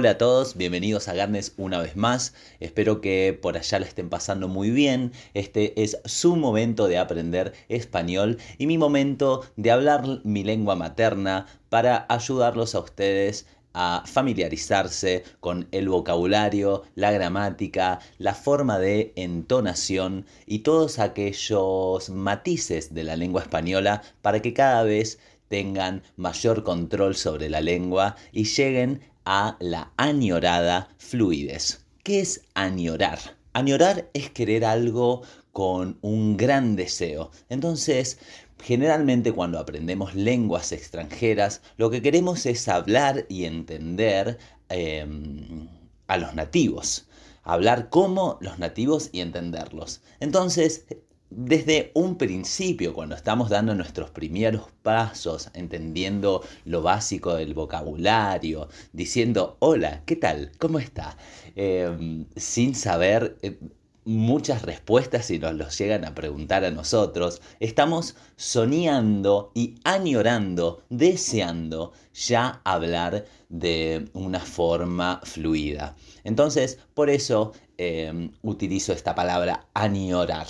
Hola 0.00 0.12
a 0.12 0.16
todos, 0.16 0.56
bienvenidos 0.56 1.08
a 1.08 1.12
Gatnes 1.12 1.52
una 1.58 1.78
vez 1.78 1.94
más. 1.94 2.32
Espero 2.58 3.02
que 3.02 3.38
por 3.38 3.58
allá 3.58 3.80
le 3.80 3.84
estén 3.84 4.08
pasando 4.08 4.48
muy 4.48 4.70
bien. 4.70 5.12
Este 5.34 5.82
es 5.82 5.98
su 6.06 6.36
momento 6.36 6.88
de 6.88 6.96
aprender 6.96 7.52
español 7.68 8.38
y 8.56 8.66
mi 8.66 8.78
momento 8.78 9.44
de 9.56 9.70
hablar 9.70 10.20
mi 10.24 10.42
lengua 10.42 10.74
materna 10.74 11.44
para 11.68 12.06
ayudarlos 12.08 12.74
a 12.74 12.80
ustedes 12.80 13.44
a 13.74 14.02
familiarizarse 14.06 15.22
con 15.38 15.68
el 15.70 15.90
vocabulario, 15.90 16.84
la 16.94 17.12
gramática, 17.12 17.98
la 18.16 18.34
forma 18.34 18.78
de 18.78 19.12
entonación 19.16 20.24
y 20.46 20.60
todos 20.60 20.98
aquellos 20.98 22.08
matices 22.08 22.94
de 22.94 23.04
la 23.04 23.16
lengua 23.16 23.42
española 23.42 24.00
para 24.22 24.40
que 24.40 24.54
cada 24.54 24.82
vez 24.82 25.18
tengan 25.48 26.04
mayor 26.16 26.62
control 26.62 27.16
sobre 27.16 27.50
la 27.50 27.60
lengua 27.60 28.14
y 28.30 28.44
lleguen 28.44 29.00
a 29.24 29.56
la 29.60 29.92
añorada 29.96 30.88
fluidez. 30.98 31.84
¿Qué 32.02 32.20
es 32.20 32.42
añorar? 32.54 33.18
Añorar 33.52 34.10
es 34.14 34.30
querer 34.30 34.64
algo 34.64 35.22
con 35.52 35.98
un 36.02 36.36
gran 36.36 36.76
deseo. 36.76 37.30
Entonces, 37.48 38.18
generalmente 38.62 39.32
cuando 39.32 39.58
aprendemos 39.58 40.14
lenguas 40.14 40.72
extranjeras, 40.72 41.62
lo 41.76 41.90
que 41.90 42.02
queremos 42.02 42.46
es 42.46 42.68
hablar 42.68 43.26
y 43.28 43.44
entender 43.44 44.38
em, 44.68 45.68
a 46.06 46.16
los 46.16 46.34
nativos. 46.34 47.06
Hablar 47.42 47.88
como 47.88 48.38
los 48.40 48.58
nativos 48.58 49.08
y 49.12 49.20
entenderlos. 49.20 50.02
Entonces, 50.20 50.86
desde 51.30 51.92
un 51.94 52.16
principio, 52.16 52.92
cuando 52.92 53.14
estamos 53.14 53.50
dando 53.50 53.74
nuestros 53.74 54.10
primeros 54.10 54.68
pasos, 54.82 55.50
entendiendo 55.54 56.42
lo 56.64 56.82
básico 56.82 57.34
del 57.34 57.54
vocabulario, 57.54 58.68
diciendo, 58.92 59.56
hola, 59.60 60.02
¿qué 60.06 60.16
tal? 60.16 60.50
¿Cómo 60.58 60.80
está? 60.80 61.16
Em, 61.54 62.26
sin 62.34 62.74
saber 62.74 63.38
eh, 63.42 63.58
muchas 64.04 64.62
respuestas 64.62 65.26
si 65.26 65.38
nos 65.38 65.54
los 65.54 65.78
llegan 65.78 66.04
a 66.04 66.16
preguntar 66.16 66.64
a 66.64 66.72
nosotros, 66.72 67.40
estamos 67.60 68.16
soñando 68.34 69.52
y 69.54 69.76
añorando, 69.84 70.82
deseando 70.88 71.92
ya 72.12 72.60
hablar 72.64 73.24
de 73.48 74.08
una 74.14 74.40
forma 74.40 75.20
fluida. 75.22 75.94
Entonces, 76.24 76.80
por 76.94 77.08
eso 77.08 77.52
em, 77.78 78.32
utilizo 78.42 78.92
esta 78.92 79.14
palabra 79.14 79.68
añorar. 79.74 80.48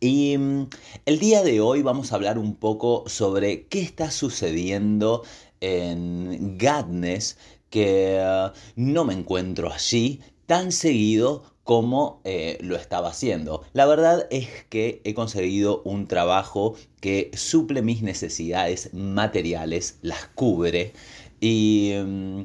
Y 0.00 0.38
mm, 0.38 0.68
el 1.06 1.18
día 1.18 1.42
de 1.42 1.60
hoy 1.60 1.82
vamos 1.82 2.12
a 2.12 2.14
hablar 2.14 2.38
un 2.38 2.54
poco 2.54 3.04
sobre 3.08 3.66
qué 3.66 3.80
está 3.80 4.10
sucediendo 4.10 5.24
en 5.60 6.56
Gadness, 6.56 7.36
que 7.68 8.20
uh, 8.22 8.56
no 8.76 9.04
me 9.04 9.14
encuentro 9.14 9.72
allí 9.72 10.20
tan 10.46 10.70
seguido 10.72 11.42
como 11.64 12.20
eh, 12.24 12.58
lo 12.62 12.76
estaba 12.76 13.08
haciendo. 13.08 13.62
La 13.72 13.86
verdad 13.86 14.26
es 14.30 14.48
que 14.70 15.02
he 15.04 15.14
conseguido 15.14 15.82
un 15.84 16.06
trabajo 16.06 16.76
que 17.00 17.30
suple 17.34 17.82
mis 17.82 18.02
necesidades 18.02 18.94
materiales, 18.94 19.98
las 20.00 20.28
cubre 20.28 20.92
y 21.40 21.92
mm, 22.02 22.42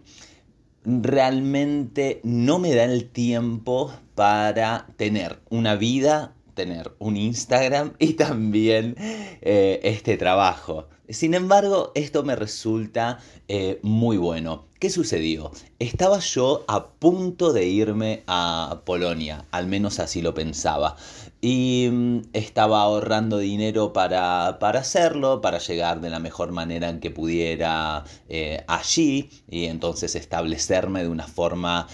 realmente 0.83 2.19
no 2.23 2.59
me 2.59 2.73
da 2.73 2.83
el 2.85 3.09
tiempo 3.09 3.93
para 4.15 4.87
tener 4.97 5.39
una 5.49 5.75
vida 5.75 6.36
tener 6.53 6.91
un 6.99 7.17
Instagram 7.17 7.93
y 7.99 8.14
también 8.14 8.95
eh, 8.97 9.80
este 9.83 10.17
trabajo. 10.17 10.87
Sin 11.09 11.33
embargo, 11.33 11.91
esto 11.95 12.23
me 12.23 12.36
resulta 12.36 13.19
eh, 13.47 13.80
muy 13.83 14.17
bueno. 14.17 14.67
¿Qué 14.80 14.89
sucedió? 14.89 15.52
Estaba 15.80 16.19
yo 16.19 16.63
a 16.67 16.92
punto 16.92 17.52
de 17.53 17.65
irme 17.67 18.23
a 18.25 18.81
Polonia, 18.86 19.45
al 19.52 19.67
menos 19.67 19.99
así 19.99 20.21
lo 20.21 20.33
pensaba. 20.33 20.95
Y 21.42 21.89
mm, 21.92 22.21
estaba 22.31 22.81
ahorrando 22.81 23.37
dinero 23.37 23.92
para, 23.92 24.47
hacerlo, 24.47 25.42
para 25.42 25.59
llegar 25.59 25.99
de 25.99 26.09
la 26.09 26.19
mejor 26.19 26.52
manera 26.53 26.89
en 26.89 26.99
que 26.99 27.11
pudiera 27.11 28.05
eh, 28.30 28.63
allí 28.67 29.30
y 29.49 29.65
entonces 29.65 30.15
establecerme 30.15 31.03
de 31.03 31.09
una 31.09 31.27
forma 31.27 31.87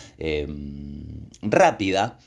rápida. 1.42 2.20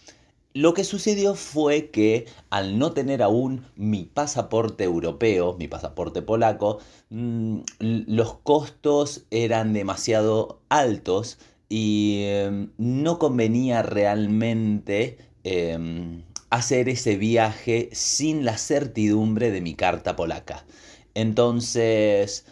Lo 0.54 0.74
que 0.74 0.84
sucedió 0.84 1.34
fue 1.34 1.90
que 1.90 2.26
al 2.50 2.78
no 2.78 2.92
tener 2.92 3.22
aún 3.22 3.64
mi 3.74 4.04
pasaporte 4.04 4.84
europeo, 4.84 5.56
mi 5.58 5.66
pasaporte 5.66 6.20
polaco, 6.20 6.78
mm, 7.08 7.60
los 7.78 8.34
costos 8.38 9.24
eran 9.30 9.72
demasiado 9.72 10.60
altos 10.68 11.38
y 11.70 12.24
em, 12.26 12.70
no 12.76 13.18
convenía 13.18 13.82
realmente 13.82 15.16
em, 15.44 16.22
hacer 16.50 16.88
ese 16.90 17.16
viaje 17.16 17.88
sin 17.92 18.44
la 18.44 18.58
certidumbre 18.58 19.50
de 19.50 19.62
mi 19.62 19.74
carta 19.74 20.16
polaca. 20.16 20.66
Entonces 21.14 22.44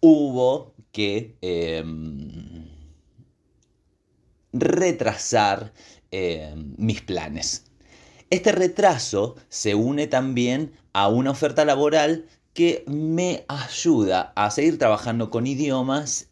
hubo 0.00 0.74
que 0.92 1.36
em, 1.42 2.68
retrasar 4.52 5.72
eh, 6.10 6.54
mis 6.76 7.02
planes. 7.02 7.64
Este 8.30 8.52
retraso 8.52 9.36
se 9.48 9.74
une 9.74 10.06
también 10.06 10.72
a 10.92 11.08
una 11.08 11.30
oferta 11.30 11.64
laboral 11.64 12.26
que 12.54 12.84
me 12.86 13.44
ayuda 13.48 14.32
a 14.34 14.50
seguir 14.50 14.78
trabajando 14.78 15.30
con 15.30 15.46
idiomas, 15.46 16.30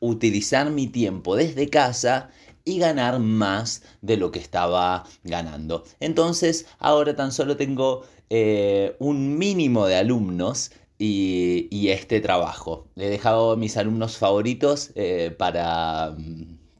utilizar 0.00 0.70
mi 0.70 0.88
tiempo 0.88 1.36
desde 1.36 1.70
casa 1.70 2.30
y 2.64 2.78
ganar 2.78 3.18
más 3.18 3.82
de 4.02 4.16
lo 4.16 4.30
que 4.30 4.40
estaba 4.40 5.04
ganando. 5.24 5.84
Entonces 6.00 6.66
ahora 6.78 7.16
tan 7.16 7.32
solo 7.32 7.56
tengo 7.56 8.04
eh, 8.28 8.96
un 8.98 9.38
mínimo 9.38 9.86
de 9.86 9.96
alumnos 9.96 10.72
y, 10.98 11.88
este 11.88 12.20
trabajo. 12.20 12.88
He 12.96 13.08
dejado 13.08 13.56
mis 13.56 13.76
alumnos 13.76 14.16
favoritos 14.16 14.92
eh, 14.94 15.34
para 15.36 16.14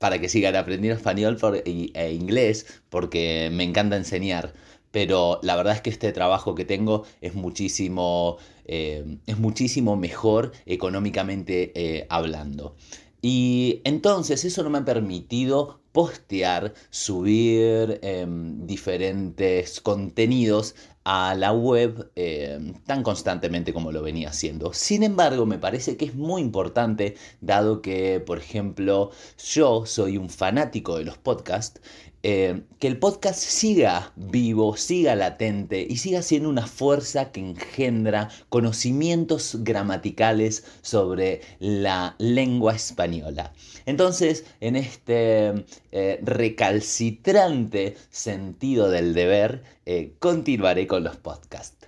para 0.03 0.21
que 0.21 0.29
sigan 0.29 0.57
aprendiendo 0.57 0.97
español 0.97 1.39
e 1.65 2.13
inglés, 2.13 2.67
porque 2.91 3.51
me 3.53 3.63
encanta 3.63 3.97
enseñar. 3.97 4.53
Pero 4.91 5.39
la 5.45 5.55
verdad 5.55 5.77
es 5.77 5.81
que 5.81 5.91
este 5.91 6.11
trabajo 6.11 6.57
que 6.57 6.65
tengo 6.65 7.05
es 7.21 7.35
muchísimo, 7.37 8.37
eh, 8.65 9.19
es 9.29 9.39
muchísimo 9.39 9.95
mejor 9.95 10.51
económicamente 10.67 11.71
eh, 11.77 12.07
hablando. 12.11 12.75
Y 13.21 13.81
entonces 13.85 14.45
eso 14.45 14.65
no 14.65 14.71
me 14.71 14.79
ha 14.79 14.85
permitido 14.85 15.81
postear, 15.93 16.75
subir 16.91 18.01
em, 18.03 18.67
diferentes 18.67 19.81
contenidos 19.81 20.75
a 21.05 21.35
la 21.35 21.53
web 21.53 22.11
em, 22.15 22.75
tan 22.85 23.03
constantemente 23.03 23.73
como 23.73 23.93
lo 23.93 24.03
venía 24.03 24.29
haciendo. 24.29 24.73
Sin 24.73 25.03
embargo, 25.03 25.47
me 25.47 25.59
parece 25.59 25.97
que 25.97 26.05
es 26.07 26.15
muy 26.15 26.43
importante, 26.43 27.17
dado 27.41 27.83
que, 27.83 28.21
por 28.21 28.39
ejemplo, 28.39 29.11
yo 29.53 29.87
soy 29.87 30.17
un 30.17 30.31
fanático 30.31 30.99
de 30.99 31.05
los 31.05 31.19
podcasts, 31.19 31.81
eh, 32.25 32.63
que 32.79 32.87
el 32.87 33.01
podcast 33.01 33.41
siga 33.41 34.13
vivo, 34.15 34.77
siga 34.77 35.17
latente 35.17 35.85
y 35.89 35.97
siga 35.97 36.23
siendo 36.23 36.49
una 36.49 36.69
fuerza 36.69 37.33
que 37.33 37.41
engendra 37.41 38.29
conocimientos 38.49 39.57
gramaticales 39.65 40.65
sobre 40.83 41.41
la 41.59 42.15
lengua 42.19 42.77
española. 42.77 43.53
Entonces, 43.87 44.45
en 44.61 44.77
este 44.77 45.65
eh, 45.93 46.19
recalcitrante 46.23 47.97
sentido 48.11 48.91
del 48.91 49.13
deber, 49.13 49.63
eh, 49.85 50.15
continuaré 50.19 50.87
con 50.87 51.05
los 51.05 51.17
podcasts. 51.17 51.87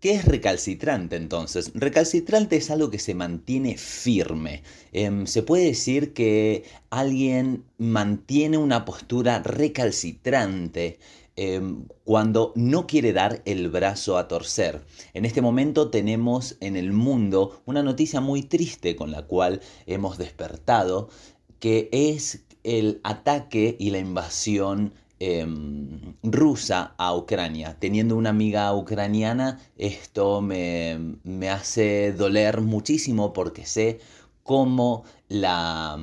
¿Qué 0.00 0.12
es 0.14 0.24
recalcitrante 0.24 1.16
entonces? 1.16 1.72
Recalcitrante 1.74 2.56
es 2.56 2.70
algo 2.70 2.90
que 2.90 2.98
se 2.98 3.14
mantiene 3.14 3.76
firme. 3.76 4.62
Em, 4.92 5.26
se 5.26 5.42
puede 5.42 5.64
decir 5.66 6.14
que 6.14 6.64
alguien 6.88 7.64
mantiene 7.76 8.56
una 8.56 8.86
postura 8.86 9.42
recalcitrante 9.42 10.98
em, 11.36 11.86
cuando 12.04 12.52
no 12.56 12.86
quiere 12.86 13.12
dar 13.12 13.42
el 13.44 13.68
brazo 13.68 14.16
a 14.16 14.26
torcer. 14.28 14.80
En 15.12 15.24
este 15.24 15.42
momento 15.42 15.90
tenemos 15.90 16.56
en 16.60 16.76
el 16.76 16.92
mundo 16.92 17.60
una 17.66 17.82
noticia 17.82 18.20
muy 18.20 18.42
triste 18.42 18.96
con 18.96 19.10
la 19.10 19.26
cual 19.26 19.60
hemos 19.86 20.18
despertado, 20.18 21.10
que 21.58 21.88
es 21.92 22.44
el 22.64 23.00
ataque 23.04 23.76
y 23.78 23.90
la 23.90 23.98
invasión 23.98 24.92
em, 25.18 26.14
rusa 26.22 26.94
a 26.98 27.14
Ucrania. 27.14 27.76
Teniendo 27.78 28.16
una 28.16 28.30
amiga 28.30 28.74
ucraniana, 28.74 29.60
esto 29.76 30.40
me, 30.40 31.16
me 31.24 31.50
hace 31.50 32.12
doler 32.12 32.60
muchísimo 32.60 33.32
porque 33.32 33.66
sé 33.66 34.00
cómo 34.42 35.04
la 35.28 35.98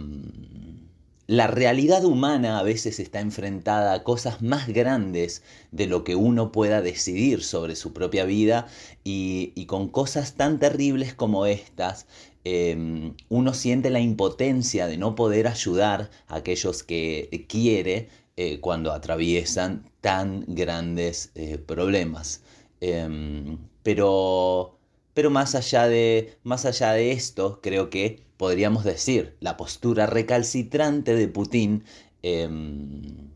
la 1.27 1.47
realidad 1.47 2.05
humana 2.05 2.57
a 2.57 2.63
veces 2.63 2.99
está 2.99 3.19
enfrentada 3.19 3.93
a 3.93 4.03
cosas 4.03 4.41
más 4.41 4.67
grandes 4.69 5.43
de 5.71 5.85
lo 5.85 6.05
que 6.05 6.15
uno 6.15 6.53
pueda 6.53 6.81
decidir 6.81 7.43
sobre 7.43 7.75
su 7.75 7.91
propia 7.93 8.23
vida 8.23 8.67
y, 9.03 9.65
con 9.67 9.89
cosas 9.89 10.35
tan 10.35 10.57
terribles 10.59 11.13
como 11.13 11.45
estas, 11.45 12.07
em, 12.45 13.13
uno 13.29 13.53
siente 13.53 13.89
la 13.89 13.99
impotencia 13.99 14.87
de 14.87 14.97
no 14.97 15.15
poder 15.15 15.47
ayudar 15.47 16.09
a 16.27 16.37
aquellos 16.37 16.83
que 16.83 17.45
quiere 17.49 18.07
eh, 18.37 18.59
cuando 18.61 18.93
atraviesan 18.93 19.89
tan 19.99 20.45
grandes 20.47 21.31
eh, 21.35 21.57
problemas. 21.57 22.41
Em, 22.81 23.57
pero, 23.83 24.77
pero 25.13 25.29
más, 25.29 25.55
allá 25.55 25.87
de, 25.87 26.37
más 26.43 26.65
allá 26.65 26.93
de 26.93 27.11
esto, 27.11 27.59
creo 27.61 27.89
que 27.89 28.26
podríamos 28.37 28.83
decir, 28.83 29.35
la 29.39 29.57
postura 29.57 30.05
recalcitrante 30.05 31.15
de 31.15 31.27
Putin 31.27 31.83
em, 32.21 33.31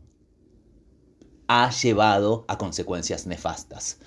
ha 1.48 1.70
llevado 1.70 2.44
a 2.48 2.56
consecuencias 2.56 3.26
nefastas. 3.26 3.98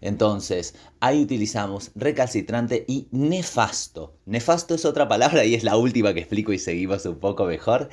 Entonces, 0.00 0.74
ahí 1.00 1.22
utilizamos 1.22 1.90
recalcitrante 1.94 2.84
y 2.86 3.08
nefasto. 3.10 4.16
Nefasto 4.26 4.74
es 4.74 4.84
otra 4.84 5.08
palabra 5.08 5.44
y 5.44 5.54
es 5.54 5.64
la 5.64 5.76
última 5.76 6.14
que 6.14 6.20
explico 6.20 6.52
y 6.52 6.58
seguimos 6.58 7.04
un 7.06 7.18
poco 7.18 7.46
mejor. 7.46 7.88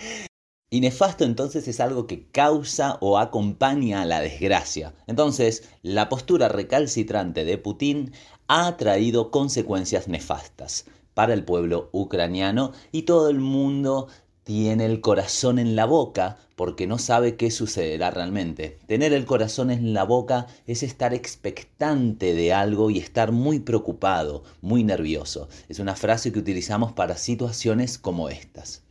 Y 0.69 0.79
nefasto 0.79 1.25
entonces 1.25 1.67
es 1.67 1.79
algo 1.79 2.07
que 2.07 2.27
causa 2.27 2.97
o 3.01 3.17
acompaña 3.17 4.01
a 4.01 4.05
la 4.05 4.21
desgracia. 4.21 4.93
Entonces, 5.07 5.67
la 5.81 6.07
postura 6.07 6.47
recalcitrante 6.47 7.43
de 7.43 7.57
Putin 7.57 8.13
ha 8.47 8.77
traído 8.77 9.31
consecuencias 9.31 10.07
nefastas 10.07 10.85
para 11.13 11.33
el 11.33 11.43
pueblo 11.43 11.89
ucraniano 11.91 12.71
y 12.91 13.03
todo 13.03 13.29
el 13.29 13.39
mundo 13.39 14.07
tiene 14.43 14.85
el 14.85 15.01
corazón 15.01 15.59
en 15.59 15.75
la 15.75 15.85
boca 15.85 16.37
porque 16.55 16.87
no 16.87 16.97
sabe 16.97 17.35
qué 17.35 17.51
sucederá 17.51 18.11
realmente. 18.11 18.79
Tener 18.87 19.13
el 19.13 19.25
corazón 19.25 19.71
en 19.71 19.93
la 19.93 20.03
boca 20.03 20.47
es 20.67 20.83
estar 20.83 21.13
expectante 21.13 22.33
de 22.33 22.53
algo 22.53 22.89
y 22.89 22.97
estar 22.97 23.31
muy 23.31 23.59
preocupado, 23.59 24.43
muy 24.61 24.83
nervioso. 24.83 25.47
Es 25.69 25.79
una 25.79 25.95
frase 25.95 26.31
que 26.31 26.39
utilizamos 26.39 26.91
para 26.91 27.17
situaciones 27.17 27.97
como 27.97 28.29
estas. 28.29 28.83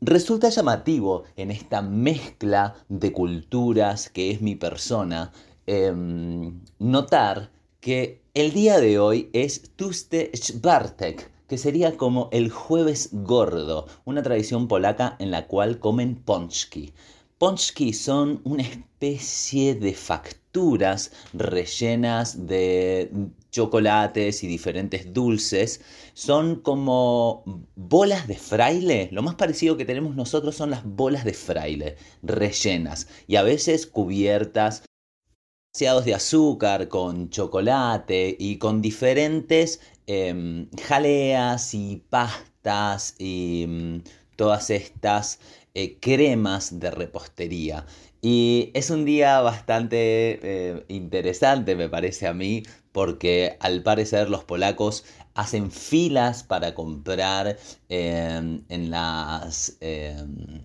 Resulta 0.00 0.48
llamativo 0.48 1.24
en 1.36 1.50
esta 1.52 1.80
mezcla 1.82 2.74
de 2.88 3.12
culturas 3.12 4.08
que 4.08 4.32
es 4.32 4.40
mi 4.40 4.56
persona 4.56 5.30
em, 5.66 6.60
notar 6.80 7.52
que 7.80 8.21
el 8.34 8.52
día 8.52 8.80
de 8.80 8.98
hoy 8.98 9.28
es 9.34 9.72
Tuste 9.76 10.32
Bartek, 10.62 11.30
que 11.48 11.58
sería 11.58 11.98
como 11.98 12.30
el 12.32 12.50
jueves 12.50 13.10
gordo, 13.12 13.86
una 14.06 14.22
tradición 14.22 14.68
polaca 14.68 15.16
en 15.18 15.30
la 15.30 15.46
cual 15.46 15.78
comen 15.78 16.16
ponchki. 16.16 16.94
Ponchki 17.36 17.92
son 17.92 18.40
una 18.44 18.62
especie 18.62 19.74
de 19.74 19.92
facturas 19.92 21.12
rellenas 21.34 22.46
de 22.46 23.10
chocolates 23.50 24.42
y 24.44 24.46
diferentes 24.46 25.12
dulces. 25.12 25.82
Son 26.14 26.56
como 26.56 27.42
bolas 27.74 28.28
de 28.28 28.36
fraile. 28.36 29.08
Lo 29.12 29.22
más 29.22 29.34
parecido 29.34 29.76
que 29.76 29.84
tenemos 29.84 30.14
nosotros 30.16 30.54
son 30.54 30.70
las 30.70 30.84
bolas 30.84 31.24
de 31.24 31.34
fraile, 31.34 31.96
rellenas 32.22 33.08
y 33.26 33.36
a 33.36 33.42
veces 33.42 33.86
cubiertas 33.86 34.84
de 35.78 36.14
azúcar, 36.14 36.88
con 36.88 37.30
chocolate 37.30 38.36
y 38.38 38.58
con 38.58 38.82
diferentes 38.82 39.80
em, 40.06 40.68
jaleas 40.78 41.72
y 41.72 42.02
pastas 42.10 43.14
y 43.18 43.64
mm, 43.66 44.02
todas 44.36 44.68
estas 44.68 45.40
eh, 45.74 45.96
cremas 45.98 46.78
de 46.78 46.90
repostería. 46.90 47.86
Y 48.20 48.70
es 48.74 48.90
un 48.90 49.06
día 49.06 49.40
bastante 49.40 50.38
eh, 50.42 50.84
interesante, 50.88 51.74
me 51.74 51.88
parece 51.88 52.26
a 52.26 52.34
mí, 52.34 52.62
porque 52.92 53.56
al 53.60 53.82
parecer 53.82 54.28
los 54.28 54.44
polacos 54.44 55.04
hacen 55.34 55.70
filas 55.70 56.42
para 56.42 56.74
comprar 56.74 57.56
em, 57.88 58.62
en 58.68 58.90
las 58.90 59.78
em, 59.80 60.62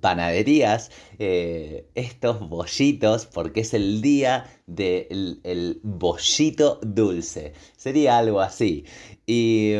panaderías 0.00 0.90
eh, 1.18 1.86
estos 1.94 2.40
bollitos 2.48 3.26
porque 3.26 3.60
es 3.60 3.74
el 3.74 4.02
día 4.02 4.50
del 4.66 5.40
el 5.44 5.80
bollito 5.82 6.80
dulce. 6.82 7.52
Sería 7.76 8.18
algo 8.18 8.40
así. 8.40 8.84
Y, 9.24 9.74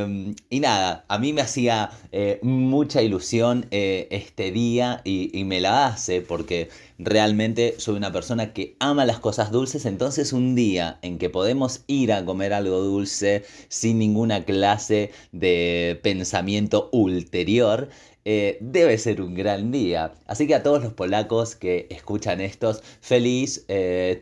nada, 0.51 1.05
a 1.09 1.19
mí 1.19 1.33
me 1.33 1.43
hacía 1.43 1.91
eh, 2.13 2.39
mucha 2.43 3.03
ilusión 3.03 3.67
eh, 3.73 4.07
este 4.11 4.53
día 4.53 5.01
y, 5.05 5.37
y, 5.37 5.45
me 5.45 5.61
la 5.61 5.87
hace 5.87 6.21
porque 6.21 6.69
realmente 6.99 7.75
soy 7.79 7.97
una 7.97 8.13
persona 8.13 8.53
que 8.53 8.77
ama 8.79 9.05
las 9.05 9.19
cosas 9.19 9.51
dulces. 9.51 9.85
Entonces 9.85 10.33
un 10.33 10.55
día 10.55 10.99
en 11.03 11.19
que 11.19 11.29
podemos 11.29 11.83
ir 11.89 12.13
a 12.13 12.25
comer 12.25 12.53
algo 12.53 12.79
dulce 12.81 13.45
sin 13.69 13.99
ninguna 13.99 14.45
clase 14.45 15.11
de 15.33 15.99
pensamiento 16.03 16.89
ulterior, 16.93 17.89
eh, 18.25 18.59
debe 18.61 18.99
ser 18.99 19.21
un 19.21 19.35
gran 19.35 19.73
día. 19.73 20.15
Así 20.27 20.47
que 20.47 20.55
a 20.55 20.63
todos 20.63 20.83
los 20.83 20.93
polacos 20.93 21.57
que 21.57 21.87
escuchan 21.91 22.41
estos, 22.41 22.83
feliz 23.01 23.65
eh, 23.69 24.21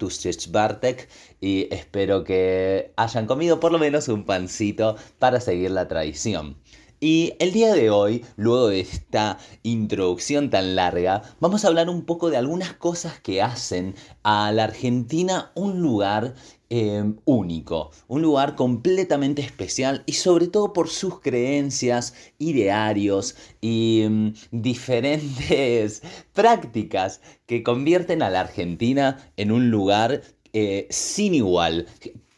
y 1.40 1.74
espero 1.74 2.24
que 2.24 2.92
hayan 2.96 3.26
comido 3.26 3.60
por 3.60 3.72
lo 3.72 3.78
menos 3.78 4.08
un 4.08 4.24
pancito 4.24 4.96
para 5.18 5.40
seguir 5.40 5.70
la 5.70 5.88
tradición. 5.88 6.56
Y 7.02 7.32
el 7.38 7.52
día 7.52 7.72
de 7.72 7.88
hoy, 7.88 8.26
luego 8.36 8.68
de 8.68 8.80
esta 8.80 9.38
introducción 9.62 10.50
tan 10.50 10.76
larga, 10.76 11.22
vamos 11.40 11.64
a 11.64 11.68
hablar 11.68 11.88
un 11.88 12.04
poco 12.04 12.28
de 12.28 12.36
algunas 12.36 12.74
cosas 12.74 13.18
que 13.20 13.40
hacen 13.40 13.94
a 14.22 14.52
la 14.52 14.64
Argentina 14.64 15.50
un 15.54 15.80
lugar 15.80 16.34
em, 16.70 17.16
único, 17.24 17.90
un 18.08 18.22
lugar 18.22 18.56
completamente 18.56 19.42
especial 19.42 20.02
y 20.06 20.14
sobre 20.14 20.46
todo 20.48 20.72
por 20.72 20.88
sus 20.88 21.20
creencias, 21.20 22.14
idearios 22.38 23.36
y 23.60 24.02
em, 24.02 24.34
diferentes 24.52 26.02
prácticas 26.32 27.20
que 27.46 27.62
convierten 27.62 28.22
a 28.22 28.30
la 28.30 28.40
Argentina 28.40 29.30
en 29.36 29.52
un 29.52 29.70
lugar 29.70 30.22
eh, 30.52 30.86
sin 30.90 31.34
igual 31.34 31.86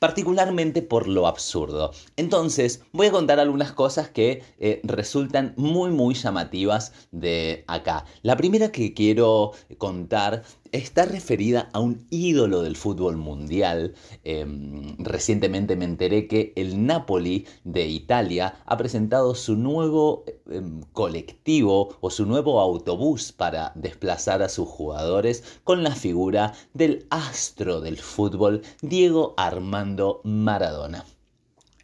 particularmente 0.02 0.82
por 0.82 1.06
lo 1.06 1.28
absurdo. 1.28 1.92
Entonces, 2.16 2.82
voy 2.90 3.06
a 3.06 3.12
contar 3.12 3.38
algunas 3.38 3.70
cosas 3.70 4.08
que 4.08 4.42
eh, 4.58 4.80
resultan 4.82 5.54
muy, 5.56 5.92
muy 5.92 6.14
llamativas 6.14 6.92
de 7.12 7.62
acá. 7.68 8.04
La 8.22 8.36
primera 8.36 8.72
que 8.72 8.94
quiero 8.94 9.52
contar 9.78 10.42
está 10.72 11.04
referida 11.04 11.68
a 11.72 11.80
un 11.80 12.06
ídolo 12.10 12.62
del 12.62 12.76
fútbol 12.76 13.16
mundial. 13.16 13.94
Em, 14.24 14.96
recientemente 14.98 15.76
me 15.76 15.84
enteré 15.84 16.26
que 16.26 16.52
el 16.56 16.84
Napoli 16.86 17.46
de 17.64 17.86
Italia 17.86 18.56
ha 18.64 18.76
presentado 18.76 19.34
su 19.34 19.56
nuevo 19.56 20.24
em, 20.50 20.82
colectivo 20.92 21.96
o 22.00 22.10
su 22.10 22.26
nuevo 22.26 22.60
autobús 22.60 23.32
para 23.32 23.72
desplazar 23.74 24.42
a 24.42 24.48
sus 24.48 24.68
jugadores 24.68 25.44
con 25.62 25.82
la 25.82 25.94
figura 25.94 26.54
del 26.72 27.06
astro 27.10 27.80
del 27.80 27.98
fútbol 27.98 28.62
Diego 28.80 29.34
Armando 29.36 30.20
Maradona. 30.24 31.04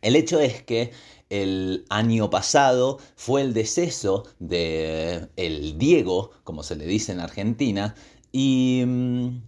El 0.00 0.16
hecho 0.16 0.40
es 0.40 0.62
que 0.62 0.92
el 1.28 1.84
año 1.90 2.30
pasado 2.30 2.98
fue 3.16 3.42
el 3.42 3.52
deceso 3.52 4.24
de 4.38 5.28
el 5.36 5.76
Diego, 5.76 6.30
como 6.44 6.62
se 6.62 6.76
le 6.76 6.86
dice 6.86 7.12
en 7.12 7.20
Argentina, 7.20 7.94
y 8.32 8.84
mm, 8.86 9.42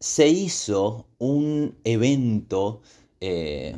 se 0.00 0.28
hizo 0.28 1.06
un 1.18 1.76
evento 1.84 2.82
eh, 3.20 3.76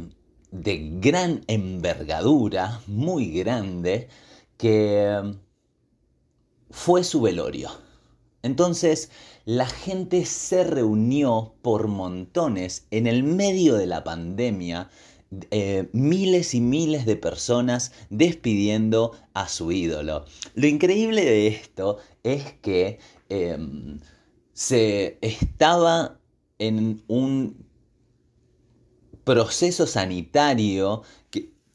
de 0.51 0.91
gran 1.01 1.45
envergadura, 1.49 2.81
muy 2.87 3.31
grande, 3.31 4.09
que 4.57 5.21
mm, 5.23 5.33
fue 6.71 7.05
su 7.05 7.21
velorio. 7.21 7.71
Entonces 8.43 9.11
la 9.47 9.67
gente 9.67 10.25
se 10.27 10.65
reunió 10.65 11.55
por 11.63 11.89
montones 11.89 12.87
en 12.91 13.07
el 13.07 13.23
medio 13.23 13.75
de 13.75 13.87
la 13.87 14.05
pandemia, 14.05 14.91
eh, 15.51 15.89
miles 15.93 16.55
y 16.55 16.61
miles 16.61 17.07
de 17.07 17.17
personas 17.17 17.93
despidiendo 18.11 19.13
a 19.33 19.49
su 19.49 19.73
ídolo. 19.73 20.27
Lo 20.55 20.67
increíble 20.67 21.25
de 21.25 21.47
esto 21.49 21.99
es 22.23 22.53
que 22.63 22.99
em, 23.29 23.99
se 24.55 25.19
estaba 25.21 26.19
en 26.59 27.03
un 27.09 27.67
proceso 29.25 29.87
sanitario 29.87 31.03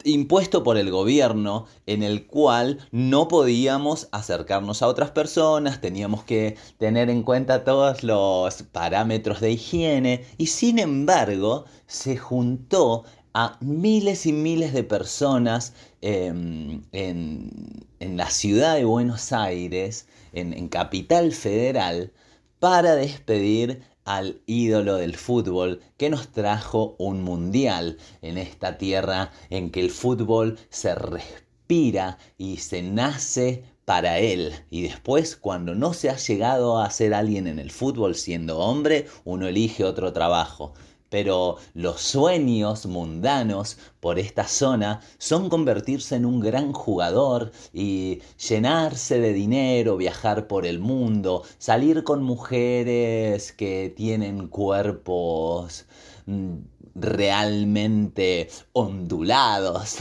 impuesto 0.05 0.63
por 0.63 0.77
el 0.77 0.89
gobierno 0.91 1.65
en 1.85 2.03
el 2.03 2.25
cual 2.25 2.79
no 2.91 3.27
podíamos 3.27 4.07
acercarnos 4.13 4.81
a 4.81 4.87
otras 4.87 5.11
personas, 5.11 5.81
teníamos 5.81 6.23
que 6.23 6.55
tener 6.77 7.09
en 7.09 7.23
cuenta 7.23 7.65
todos 7.65 8.03
los 8.03 8.63
parámetros 8.63 9.41
de 9.41 9.51
higiene 9.51 10.25
y 10.37 10.47
sin 10.47 10.79
embargo 10.79 11.65
se 11.85 12.15
juntó 12.15 13.03
a 13.33 13.57
miles 13.59 14.25
y 14.25 14.31
miles 14.31 14.73
de 14.73 14.83
personas 14.83 15.73
em, 16.01 16.81
en, 16.93 17.85
la 17.99 18.29
ciudad 18.29 18.75
de 18.75 18.85
Buenos 18.85 19.33
Aires, 19.33 20.07
en 20.33 20.67
Capital 20.69 21.31
Federal, 21.33 22.11
para 22.59 22.95
despedir 22.95 23.81
al 24.05 24.41
ídolo 24.45 24.95
del 24.97 25.15
fútbol 25.15 25.81
que 25.97 26.09
nos 26.09 26.29
trajo 26.29 26.95
un 26.97 27.21
mundial 27.21 27.97
en 28.21 28.37
esta 28.37 28.77
tierra 28.77 29.31
en 29.49 29.69
que 29.69 29.81
el 29.81 29.91
fútbol 29.91 30.57
se 30.69 30.95
respira 30.95 32.17
y 32.37 32.57
se 32.57 32.81
nace 32.81 33.63
para 33.85 34.19
él. 34.19 34.53
Y 34.69 34.83
después, 34.83 35.35
cuando 35.35 35.73
no 35.75 35.93
se 35.93 36.09
ha 36.09 36.17
llegado 36.17 36.79
a 36.79 36.89
ser 36.89 37.13
alguien 37.13 37.47
en 37.47 37.59
el 37.59 37.71
fútbol 37.71 38.15
siendo 38.15 38.59
hombre, 38.59 39.07
uno 39.25 39.47
elige 39.47 39.83
otro 39.83 40.11
trabajo 40.13 40.73
pero 41.09 41.57
los 41.73 42.01
sueños 42.01 42.85
mundanos 42.85 43.77
por 43.99 44.19
esta 44.19 44.47
zona 44.47 45.01
son 45.17 45.49
convertirse 45.49 46.15
en 46.15 46.25
un 46.25 46.39
gran 46.39 46.71
jugador 46.73 47.51
y 47.73 48.21
llenarse 48.47 49.19
de 49.19 49.33
dinero, 49.33 49.97
viajar 49.97 50.47
por 50.47 50.65
el 50.65 50.79
mundo, 50.79 51.43
salir 51.57 52.03
con 52.03 52.23
mujeres 52.23 53.51
que 53.51 53.93
tienen 53.95 54.47
cuerpos 54.47 55.85
mm, 56.25 56.57
realmente 56.95 58.49
ondulados. 58.73 59.97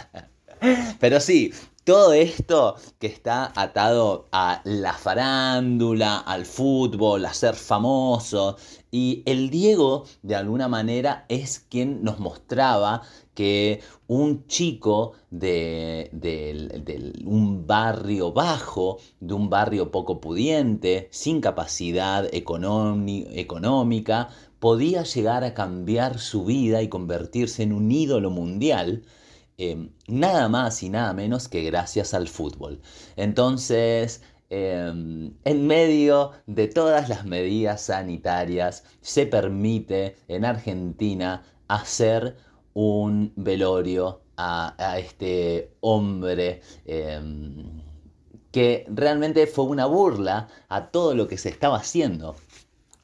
Pero 1.00 1.20
sí, 1.20 1.52
todo 1.86 2.12
esto 2.14 2.74
que 2.98 3.06
está 3.06 3.52
atado 3.54 4.26
a 4.32 4.60
la 4.64 4.92
farándula, 4.92 6.18
al 6.18 6.44
fútbol, 6.44 7.24
a 7.24 7.32
ser 7.32 7.54
famoso. 7.54 8.56
Y 8.90 9.22
el 9.24 9.50
Diego, 9.50 10.04
de 10.22 10.34
alguna 10.34 10.66
manera, 10.66 11.26
es 11.28 11.60
quien 11.60 12.02
nos 12.02 12.18
mostraba 12.18 13.02
que 13.34 13.82
un 14.08 14.48
chico 14.48 15.12
de, 15.30 16.10
un 17.24 17.68
barrio 17.68 18.32
bajo, 18.32 18.98
de 19.20 19.34
un 19.34 19.48
barrio 19.48 19.92
poco 19.92 20.20
pudiente, 20.20 21.06
sin 21.12 21.40
capacidad 21.40 22.26
económica, 22.34 24.28
podía 24.58 25.04
llegar 25.04 25.44
a 25.44 25.54
cambiar 25.54 26.18
su 26.18 26.44
vida 26.44 26.82
y 26.82 26.88
convertirse 26.88 27.62
en 27.62 27.72
un 27.72 27.92
ídolo 27.92 28.30
mundial 28.30 29.04
Em, 29.58 29.90
nada 30.06 30.48
más 30.50 30.82
y 30.82 30.90
nada 30.90 31.14
menos 31.14 31.48
que 31.48 31.62
gracias 31.62 32.12
al 32.12 32.28
fútbol. 32.28 32.80
Entonces, 33.16 34.22
em, 34.50 35.32
en 35.44 35.66
medio 35.66 36.32
de 36.46 36.68
todas 36.68 37.08
las 37.08 37.24
medidas 37.24 37.80
sanitarias, 37.82 38.84
se 39.00 39.26
permite 39.26 40.16
en 40.28 40.44
Argentina 40.44 41.42
hacer 41.68 42.36
un 42.74 43.32
velorio 43.36 44.20
a, 44.36 44.98
este 44.98 45.72
hombre 45.80 46.60
em, 46.84 47.82
que 48.52 48.84
realmente 48.88 49.46
fue 49.46 49.64
una 49.64 49.86
burla 49.86 50.48
a 50.68 50.90
todo 50.90 51.14
lo 51.14 51.28
que 51.28 51.38
se 51.38 51.48
estaba 51.48 51.78
haciendo. 51.78 52.36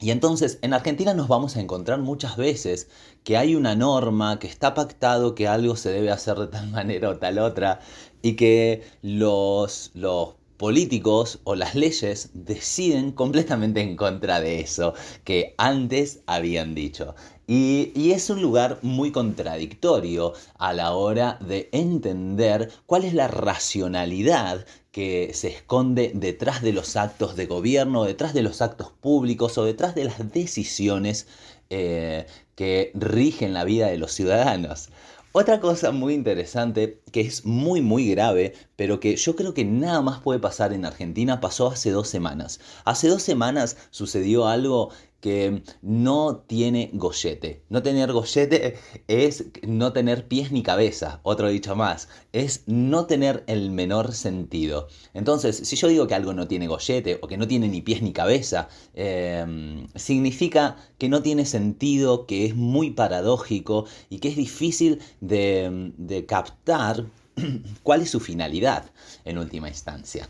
Y 0.02 0.10
entonces 0.10 0.58
en 0.62 0.74
Argentina 0.74 1.14
nos 1.14 1.28
vamos 1.28 1.56
a 1.56 1.60
encontrar 1.60 2.00
muchas 2.00 2.36
veces 2.36 2.88
que 3.22 3.36
hay 3.36 3.54
una 3.54 3.76
norma, 3.76 4.40
que 4.40 4.48
está 4.48 4.74
pactado 4.74 5.36
que 5.36 5.46
algo 5.46 5.76
se 5.76 5.90
debe 5.92 6.10
hacer 6.10 6.36
de 6.38 6.48
tal 6.48 6.68
manera 6.72 7.08
o 7.10 7.18
tal 7.18 7.38
otra, 7.38 7.78
y 8.20 8.34
que 8.34 8.82
los, 9.02 9.92
los 9.94 10.34
políticos 10.56 11.40
o 11.44 11.54
las 11.54 11.74
leyes 11.76 12.30
deciden 12.34 13.12
completamente 13.12 13.80
en 13.80 13.96
contra 13.96 14.40
de 14.40 14.60
eso 14.60 14.94
que 15.24 15.54
antes 15.56 16.22
habían 16.26 16.74
dicho. 16.74 17.14
Y, 17.46 18.12
es 18.12 18.30
un 18.30 18.40
lugar 18.40 18.78
muy 18.82 19.10
contradictorio 19.10 20.32
a 20.58 20.72
la 20.72 20.92
hora 20.92 21.38
de 21.40 21.68
entender 21.72 22.70
cuál 22.86 23.04
es 23.04 23.14
la 23.14 23.26
racionalidad 23.28 24.64
que 24.92 25.32
se 25.34 25.48
esconde 25.48 26.12
detrás 26.14 26.62
de 26.62 26.72
los 26.72 26.96
actos 26.96 27.34
de 27.36 27.46
gobierno, 27.46 28.04
detrás 28.04 28.34
de 28.34 28.42
los 28.42 28.62
actos 28.62 28.92
públicos 29.00 29.58
o 29.58 29.64
detrás 29.64 29.94
de 29.94 30.04
las 30.04 30.32
decisiones 30.32 31.26
eh, 31.70 32.26
que 32.54 32.92
rigen 32.94 33.54
la 33.54 33.64
vida 33.64 33.88
de 33.88 33.98
los 33.98 34.12
ciudadanos. 34.12 34.90
Otra 35.34 35.60
cosa 35.60 35.92
muy 35.92 36.12
interesante, 36.12 37.00
que 37.10 37.22
es 37.22 37.46
muy 37.46 37.80
muy 37.80 38.06
grave, 38.10 38.52
pero 38.76 39.00
que 39.00 39.16
yo 39.16 39.34
creo 39.34 39.54
que 39.54 39.64
nada 39.64 40.02
más 40.02 40.20
puede 40.20 40.38
pasar 40.38 40.74
en 40.74 40.84
Argentina, 40.84 41.40
pasó 41.40 41.68
hace 41.68 41.90
dos 41.90 42.06
semanas. 42.08 42.60
Hace 42.84 43.08
dos 43.08 43.22
semanas 43.22 43.78
sucedió 43.90 44.46
algo 44.46 44.90
que 45.22 45.62
no 45.82 46.38
tiene 46.48 46.90
gollete. 46.92 47.62
No 47.70 47.80
tener 47.82 48.12
gollete 48.12 48.76
es 49.06 49.44
no 49.62 49.92
tener 49.92 50.26
pies 50.26 50.50
ni 50.50 50.64
cabeza, 50.64 51.20
otro 51.22 51.48
dicho 51.48 51.76
más, 51.76 52.08
es 52.32 52.64
no 52.66 53.06
tener 53.06 53.44
el 53.46 53.70
menor 53.70 54.12
sentido. 54.14 54.88
Entonces, 55.14 55.56
si 55.56 55.76
yo 55.76 55.86
digo 55.86 56.08
que 56.08 56.16
algo 56.16 56.34
no 56.34 56.48
tiene 56.48 56.66
gollete 56.66 57.20
o 57.22 57.28
que 57.28 57.38
no 57.38 57.46
tiene 57.46 57.68
ni 57.68 57.80
pies 57.80 58.02
ni 58.02 58.12
cabeza, 58.12 58.68
em, 58.94 59.86
significa 59.94 60.76
que 60.98 61.08
no 61.08 61.22
tiene 61.22 61.46
sentido, 61.46 62.26
que 62.26 62.44
es 62.44 62.56
muy 62.56 62.90
paradójico 62.90 63.86
y 64.10 64.18
que 64.18 64.28
es 64.28 64.36
difícil 64.36 65.00
de, 65.20 65.92
de 65.98 66.26
captar 66.26 67.06
cuál 67.84 68.02
es 68.02 68.10
su 68.10 68.18
finalidad 68.18 68.90
en 69.24 69.38
última 69.38 69.68
instancia. 69.68 70.28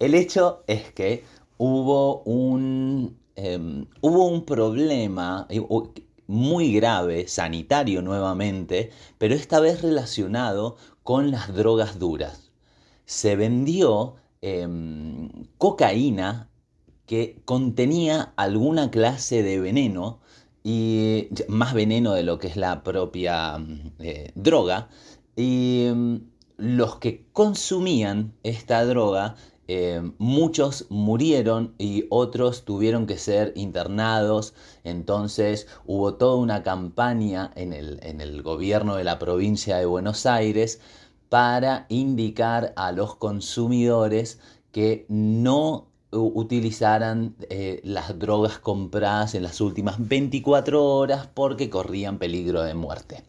El 0.00 0.16
hecho 0.16 0.64
es 0.66 0.92
que 0.92 1.22
hubo 1.58 2.22
un 2.24 3.21
Em, 3.36 3.86
hubo 4.02 4.26
un 4.26 4.44
problema 4.44 5.46
eh, 5.48 5.60
muy 6.26 6.72
grave, 6.72 7.28
sanitario 7.28 8.02
nuevamente, 8.02 8.90
pero 9.18 9.34
esta 9.34 9.60
vez 9.60 9.82
relacionado 9.82 10.76
con 11.02 11.30
las 11.30 11.54
drogas 11.54 11.98
duras. 11.98 12.52
Se 13.06 13.36
vendió 13.36 14.16
em, 14.42 15.28
cocaína 15.58 16.50
que 17.06 17.40
contenía 17.44 18.32
alguna 18.36 18.90
clase 18.90 19.42
de 19.42 19.60
veneno 19.60 20.20
y 20.64 21.28
más 21.48 21.74
veneno 21.74 22.12
de 22.12 22.22
lo 22.22 22.38
que 22.38 22.48
es 22.48 22.56
la 22.56 22.82
propia 22.84 23.56
eh, 23.98 24.30
droga 24.34 24.88
y 25.36 25.86
em, 25.86 26.20
los 26.56 26.96
que 26.98 27.26
consumían 27.32 28.34
esta 28.42 28.84
droga 28.84 29.36
eh, 29.74 30.02
muchos 30.18 30.84
murieron 30.90 31.74
y 31.78 32.04
otros 32.10 32.66
tuvieron 32.66 33.06
que 33.06 33.16
ser 33.16 33.54
internados. 33.56 34.52
Entonces 34.84 35.66
hubo 35.86 36.12
toda 36.16 36.36
una 36.36 36.62
campaña 36.62 37.50
en 37.56 37.72
el, 37.72 38.42
gobierno 38.42 38.96
de 38.96 39.04
la 39.04 39.18
provincia 39.18 39.78
de 39.78 39.86
Buenos 39.86 40.26
Aires 40.26 40.78
para 41.30 41.86
indicar 41.88 42.74
a 42.76 42.92
los 42.92 43.16
consumidores 43.16 44.40
que 44.72 45.06
no 45.08 45.86
utilizaran 46.10 47.34
eh, 47.48 47.80
las 47.82 48.18
drogas 48.18 48.58
compradas 48.58 49.34
en 49.34 49.42
las 49.42 49.62
últimas 49.62 49.96
24 50.06 50.84
horas 50.84 51.28
porque 51.32 51.70
corrían 51.70 52.18
peligro 52.18 52.62
de 52.62 52.74
muerte. 52.74 53.24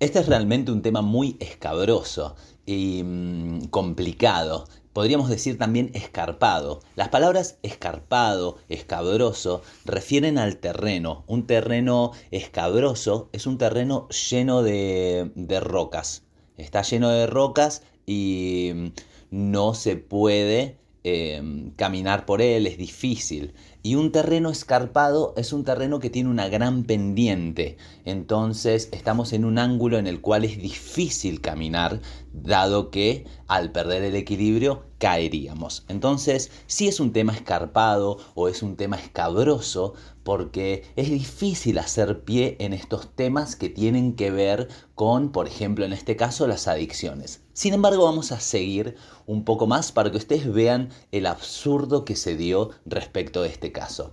Este 0.00 0.20
es 0.20 0.26
realmente 0.26 0.72
un 0.72 0.80
tema 0.80 1.02
muy 1.02 1.36
escabroso 1.38 2.34
y 2.64 3.02
mm, 3.04 3.66
complicado 3.66 4.64
podríamos 4.94 5.28
decir 5.28 5.58
también 5.58 5.90
escarpado. 5.92 6.80
Las 6.96 7.10
palabras 7.10 7.58
escarpado, 7.62 8.56
escabroso, 8.70 9.60
refieren 9.84 10.38
al 10.38 10.56
terreno. 10.56 11.24
Un 11.26 11.46
terreno 11.46 12.12
escabroso 12.30 13.28
es 13.32 13.46
un 13.46 13.58
terreno 13.58 14.08
lleno 14.08 14.62
de, 14.62 15.30
de 15.34 15.60
rocas. 15.60 16.22
Está 16.56 16.80
lleno 16.82 17.10
de 17.10 17.26
rocas 17.26 17.82
y 18.06 18.70
mm, 18.74 18.86
no 19.30 19.74
se 19.74 19.96
puede 19.96 20.78
Em, 21.06 21.72
caminar 21.72 22.24
por 22.24 22.40
él, 22.40 22.66
es 22.66 22.78
difícil. 22.78 23.52
Y 23.82 23.96
un 23.96 24.10
terreno 24.10 24.48
escarpado 24.48 25.34
es 25.36 25.52
un 25.52 25.62
terreno 25.62 26.00
que 26.00 26.08
tiene 26.08 26.30
una 26.30 26.48
gran 26.48 26.84
pendiente. 26.84 27.76
Entonces 28.06 28.88
estamos 28.90 29.34
en 29.34 29.44
un 29.44 29.58
ángulo 29.58 29.98
en 29.98 30.06
el 30.06 30.22
cual 30.22 30.46
es 30.46 30.56
difícil 30.56 31.42
caminar, 31.42 32.00
dado 32.32 32.90
que 32.90 33.26
al 33.48 33.70
perder 33.70 34.02
el 34.02 34.16
equilibrio 34.16 34.86
caeríamos. 34.96 35.84
Entonces, 35.88 36.50
si 36.66 36.88
es 36.88 36.98
un 37.00 37.12
tema 37.12 37.34
escarpado 37.34 38.16
o 38.34 38.48
es 38.48 38.62
un 38.62 38.76
tema 38.76 38.96
escabroso, 38.96 39.92
porque 40.24 40.84
es 40.96 41.10
difícil 41.10 41.78
hacer 41.78 42.24
pie 42.24 42.56
en 42.58 42.72
estos 42.72 43.14
temas 43.14 43.54
que 43.56 43.68
tienen 43.68 44.16
que 44.16 44.30
ver 44.30 44.68
con, 44.94 45.30
por 45.30 45.46
ejemplo, 45.46 45.84
en 45.84 45.92
este 45.92 46.16
caso, 46.16 46.46
las 46.46 46.66
adicciones. 46.66 47.42
Sin 47.52 47.74
embargo, 47.74 48.04
vamos 48.04 48.32
a 48.32 48.40
seguir 48.40 48.96
un 49.26 49.44
poco 49.44 49.66
más 49.66 49.92
para 49.92 50.10
que 50.10 50.16
ustedes 50.16 50.52
vean 50.52 50.88
el 51.12 51.26
absurdo 51.26 52.04
que 52.04 52.16
se 52.16 52.36
dio 52.36 52.70
respecto 52.86 53.42
de 53.42 53.48
este 53.50 53.70
caso. 53.70 54.12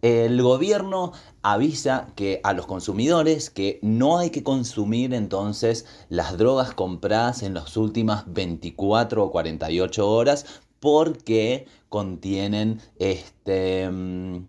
el 0.00 0.40
gobierno 0.42 1.12
avisa 1.42 2.12
que 2.14 2.40
a 2.44 2.52
los 2.52 2.66
consumidores 2.66 3.50
que 3.50 3.80
no 3.82 4.18
hay 4.18 4.30
que 4.30 4.44
consumir 4.44 5.12
entonces 5.12 5.86
las 6.08 6.38
drogas 6.38 6.72
compradas 6.72 7.42
en 7.42 7.54
las 7.54 7.76
últimas 7.76 8.22
24 8.32 9.24
o 9.24 9.30
48 9.32 10.08
horas 10.08 10.46
porque 10.78 11.66
contienen 11.88 12.80
este 12.98 13.90
mm, 13.90 14.46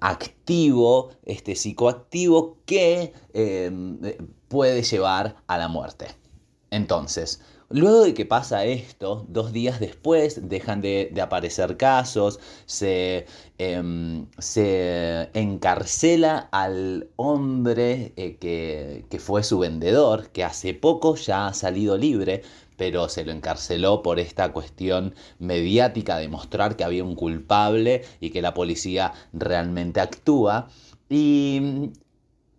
activo, 0.00 1.10
este 1.24 1.54
psicoactivo 1.54 2.58
que 2.66 3.12
em, 3.32 3.98
puede 4.48 4.82
llevar 4.82 5.36
a 5.46 5.58
la 5.58 5.68
muerte. 5.68 6.06
Entonces, 6.70 7.40
Luego 7.68 8.04
de 8.04 8.14
que 8.14 8.24
pasa 8.24 8.64
esto, 8.64 9.26
dos 9.28 9.52
días 9.52 9.80
después 9.80 10.48
dejan 10.48 10.80
de, 10.82 11.12
aparecer 11.20 11.76
casos, 11.76 12.38
se, 12.64 13.26
em, 13.58 14.26
se, 14.38 15.30
encarcela 15.34 16.48
al 16.52 17.08
hombre 17.16 18.12
eh, 18.16 18.36
que 18.38 19.18
fue 19.18 19.42
su 19.42 19.58
vendedor, 19.58 20.28
que 20.30 20.44
hace 20.44 20.74
poco 20.74 21.16
ya 21.16 21.48
ha 21.48 21.54
salido 21.54 21.96
libre, 21.96 22.42
pero 22.76 23.08
se 23.08 23.24
lo 23.24 23.32
encarceló 23.32 24.02
por 24.02 24.18
esta 24.18 24.52
cuestión 24.52 25.14
mediática 25.38 26.18
de 26.18 26.28
mostrar 26.28 26.76
que 26.76 26.84
había 26.84 27.04
un 27.04 27.14
culpable 27.14 28.04
y 28.20 28.30
que 28.30 28.42
la 28.42 28.54
policía 28.54 29.12
realmente 29.32 30.00
actúa. 30.00 30.68
Y 31.08 31.90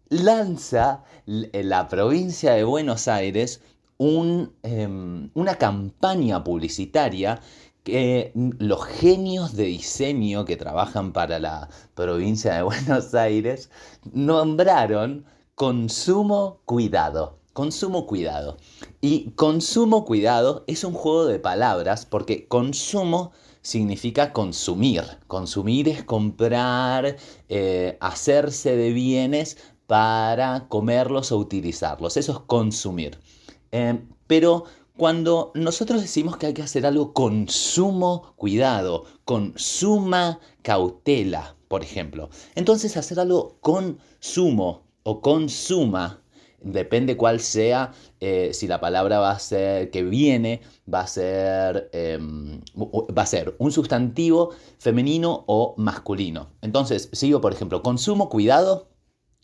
lanza 0.09 1.03
la 1.25 1.88
provincia 1.88 2.53
de 2.53 2.63
Buenos 2.63 3.07
Aires 3.07 3.62
Em, 4.00 5.31
una 5.33 5.55
campaña 5.55 6.43
publicitaria 6.43 7.41
que 7.83 8.31
los 8.36 8.86
genios 8.86 9.55
de 9.55 9.63
diseño 9.63 10.45
que 10.45 10.55
trabajan 10.55 11.13
para 11.13 11.39
la 11.39 11.69
provincia 11.95 12.53
de 12.55 12.62
Buenos 12.71 13.15
Aires 13.15 13.71
nombraron 14.13 15.25
consumo 15.55 16.62
cuidado. 16.65 17.37
Consumo 17.57 18.05
cuidado. 18.05 18.57
Y 19.01 19.31
consumo 19.31 20.05
cuidado 20.05 20.63
es 20.67 20.83
un 20.83 20.93
juego 20.93 21.25
de 21.25 21.39
palabras 21.39 22.05
porque 22.05 22.47
consumo 22.47 23.31
significa 23.63 24.31
consumir. 24.31 25.03
Consumir 25.25 25.89
es 25.89 26.03
comprar, 26.03 27.17
eh, 27.49 27.97
hacerse 27.99 28.75
de 28.75 28.93
bienes 28.93 29.57
para 29.87 30.67
comerlos 30.67 31.31
o 31.31 31.37
utilizarlos. 31.39 32.15
Eso 32.15 32.31
es 32.33 32.39
consumir. 32.41 33.17
Em, 33.71 34.07
pero 34.27 34.65
cuando 34.95 35.51
nosotros 35.55 35.99
decimos 36.01 36.37
que 36.37 36.45
hay 36.45 36.53
que 36.53 36.61
hacer 36.61 36.85
algo 36.85 37.11
con 37.11 37.49
sumo 37.49 38.33
cuidado, 38.35 39.05
con 39.25 39.55
suma 39.55 40.39
cautela, 40.61 41.55
por 41.67 41.81
ejemplo, 41.81 42.29
entonces 42.53 42.97
hacer 42.97 43.19
algo 43.19 43.57
con 43.61 43.97
sumo 44.19 44.83
o 45.01 45.21
con 45.21 45.49
suma, 45.49 46.21
depende 46.61 47.17
cuál 47.17 47.39
sea, 47.39 47.93
eh, 48.19 48.51
si 48.53 48.67
la 48.67 48.79
palabra 48.79 49.19
va 49.19 49.31
a 49.31 49.39
ser 49.39 49.91
que 49.91 50.03
viene, 50.03 50.61
va 50.91 51.01
a 51.01 51.07
ser, 51.07 51.89
em, 51.93 52.61
va 52.75 53.21
a 53.21 53.25
ser 53.25 53.55
un 53.59 53.71
sustantivo 53.71 54.51
femenino 54.79 55.43
o 55.47 55.75
masculino. 55.77 56.49
Entonces, 56.61 57.09
sigo, 57.13 57.41
por 57.41 57.53
ejemplo, 57.53 57.81
con 57.83 57.97
sumo 57.97 58.29
cuidado, 58.29 58.89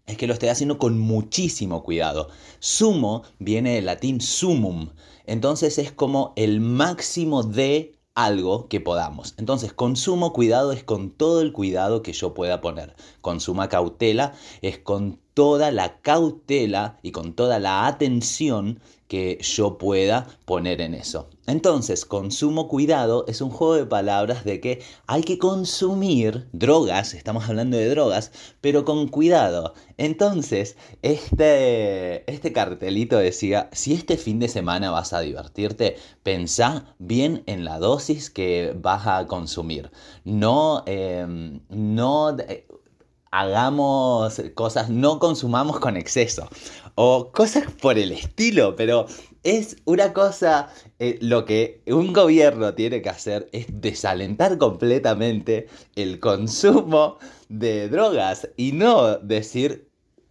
es 0.05 0.17
que 0.17 0.27
lo 0.27 0.33
estoy 0.33 0.49
haciendo 0.49 0.77
con 0.77 0.99
muchísimo 0.99 1.83
cuidado. 1.83 2.29
Sumo 2.59 3.23
viene 3.39 3.75
del 3.75 3.85
latín 3.85 4.19
sumum, 4.19 4.89
entonces 5.25 5.77
es 5.77 5.91
como 5.91 6.33
el 6.35 6.59
máximo 6.59 7.43
de 7.43 7.99
algo 8.15 8.67
que 8.67 8.79
podamos. 8.79 9.33
Entonces, 9.37 9.73
con 9.73 9.95
sumo 9.95 10.33
cuidado 10.33 10.71
es 10.71 10.83
con 10.83 11.11
todo 11.11 11.41
el 11.41 11.51
cuidado 11.51 12.03
que 12.03 12.13
yo 12.13 12.33
pueda 12.33 12.61
poner. 12.61 12.95
Con 13.21 13.39
suma 13.39 13.69
cautela 13.69 14.33
es 14.61 14.77
con 14.77 15.22
toda 15.33 15.71
la 15.71 15.99
cautela 16.01 16.99
y 17.01 17.11
con 17.11 17.33
toda 17.33 17.59
la 17.59 17.87
atención 17.87 18.79
que 19.13 19.37
yo 19.41 19.77
pueda 19.77 20.27
poner 20.45 20.81
en 20.81 20.95
eso. 20.95 21.29
Entonces, 21.45 22.03
consumo 22.03 22.67
cuidado 22.67 23.25
es 23.27 23.41
un 23.41 23.51
juego 23.51 23.75
de 23.75 23.85
palabras 23.85 24.43
de 24.43 24.59
que 24.59 24.81
hay 25.05 25.21
que 25.21 25.37
consumir 25.37 26.47
drogas, 26.51 27.13
estamos 27.13 27.47
hablando 27.47 27.77
de 27.77 27.89
drogas, 27.89 28.31
pero 28.59 28.85
con 28.85 29.07
cuidado. 29.07 29.75
Entonces, 29.97 30.77
este, 31.03 32.29
este 32.31 32.53
cartelito 32.53 33.17
decía, 33.17 33.69
si 33.71 33.93
este 33.93 34.17
fin 34.17 34.39
de 34.39 34.47
semana 34.47 34.89
vas 34.89 35.13
a 35.13 35.19
divertirte, 35.19 35.97
pensá 36.23 36.95
bien 36.97 37.43
en 37.45 37.65
la 37.65 37.77
dosis 37.77 38.31
que 38.31 38.73
vas 38.75 39.05
a 39.05 39.27
consumir. 39.27 39.91
No, 40.23 40.81
em, 40.87 41.59
no 41.69 42.35
eh, 42.39 42.65
hagamos 43.33 44.39
cosas, 44.53 44.91
no 44.91 45.17
consumamos 45.17 45.79
con 45.79 45.97
exceso 45.97 46.47
o 46.93 47.31
cosas 47.31 47.63
por 47.81 47.97
el 47.97 48.11
estilo, 48.11 48.75
pero 48.75 49.07
es 49.41 49.75
una 49.85 50.13
cosa, 50.13 50.69
eh, 50.99 51.17
lo 51.19 51.43
que 51.43 51.81
un 51.87 52.13
gobierno 52.13 52.75
tiene 52.75 53.01
que 53.01 53.09
hacer 53.09 53.49
es 53.51 53.65
desalentar 53.69 54.59
completamente 54.59 55.67
el 55.95 56.19
consumo 56.19 57.17
de 57.49 57.89
drogas 57.89 58.47
y 58.55 58.73
no 58.73 59.17
decir, 59.17 59.89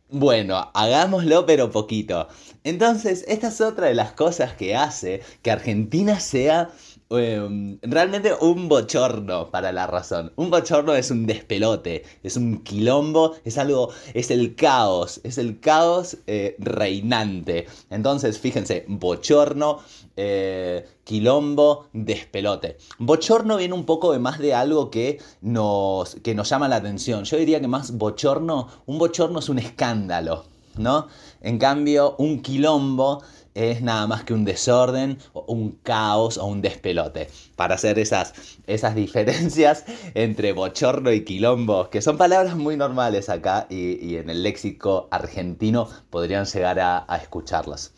bueno, 0.09 0.71
hagámoslo 0.73 1.45
pero 1.45 1.73
poquito. 1.73 2.29
Entonces, 2.63 3.25
esta 3.27 3.49
es 3.49 3.61
otra 3.61 3.89
de 3.89 3.95
las 3.95 4.13
cosas 4.13 4.53
que 4.55 4.77
hace 4.77 5.23
que 5.43 5.51
Argentina 5.51 6.21
sea 6.21 6.71
Em, 7.19 7.79
realmente 7.83 8.33
un 8.41 8.69
bochorno 8.69 9.51
para 9.51 9.71
la 9.71 9.87
razón. 9.87 10.33
Un 10.37 10.51
bochorno 10.51 10.95
es 10.95 11.11
un 11.11 11.27
despelote, 11.27 12.05
es 12.23 12.37
un 12.37 12.63
quilombo, 12.63 13.35
es 13.45 13.59
algo, 13.59 13.91
es 14.15 14.31
el 14.31 14.55
caos, 14.55 15.21
es 15.23 15.37
el 15.37 15.61
caos 15.61 16.17
eh, 16.27 16.57
reinante. 16.59 17.67
Entonces, 17.91 18.39
fíjense, 18.39 18.87
bochorno, 18.89 19.81
eh, 20.17 20.87
quilombo, 21.05 21.89
despelote. 21.93 22.79
Bochorno 22.99 23.59
viene 23.59 23.75
un 23.75 23.85
poco 23.85 24.13
de 24.13 24.19
más 24.19 24.39
de 24.39 24.55
algo 24.55 24.91
que 24.91 25.21
nos, 25.43 26.15
que 26.17 26.35
nos 26.35 26.49
llama 26.49 26.69
la 26.69 26.77
atención. 26.77 27.25
Yo 27.25 27.37
diría 27.37 27.61
que 27.61 27.69
más 27.69 27.93
bochorno, 27.93 28.69
un 28.87 28.99
bochorno 28.99 29.41
es 29.41 29.49
un 29.51 29.59
escándalo, 29.59 30.45
¿no? 30.77 31.09
En 31.41 31.59
cambio, 31.59 32.15
un 32.19 32.43
quilombo 32.43 33.23
es 33.55 33.83
nada 33.83 34.07
más 34.07 34.25
que 34.25 34.33
un 34.33 34.45
desorden, 34.45 35.19
un 35.35 35.73
caos 35.83 36.39
o 36.39 36.47
un 36.47 36.63
despelote. 36.63 37.29
Para 37.57 37.75
hacer 37.75 37.99
esas, 37.99 38.35
esas 38.67 38.95
diferencias 38.95 39.85
entre 40.15 40.53
bochorno 40.53 41.13
y 41.13 41.25
quilombo, 41.25 41.91
que 41.91 42.03
son 42.03 42.17
palabras 42.17 42.57
muy 42.57 42.77
normales 42.77 43.29
acá 43.29 43.67
y, 43.69 44.17
en 44.17 44.31
el 44.31 44.43
léxico 44.43 45.09
argentino 45.11 45.89
podrían 46.11 46.47
llegar 46.47 46.81
a, 46.81 47.07
escucharlas. 47.21 47.93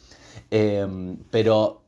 Em, 0.51 1.17
pero 1.31 1.85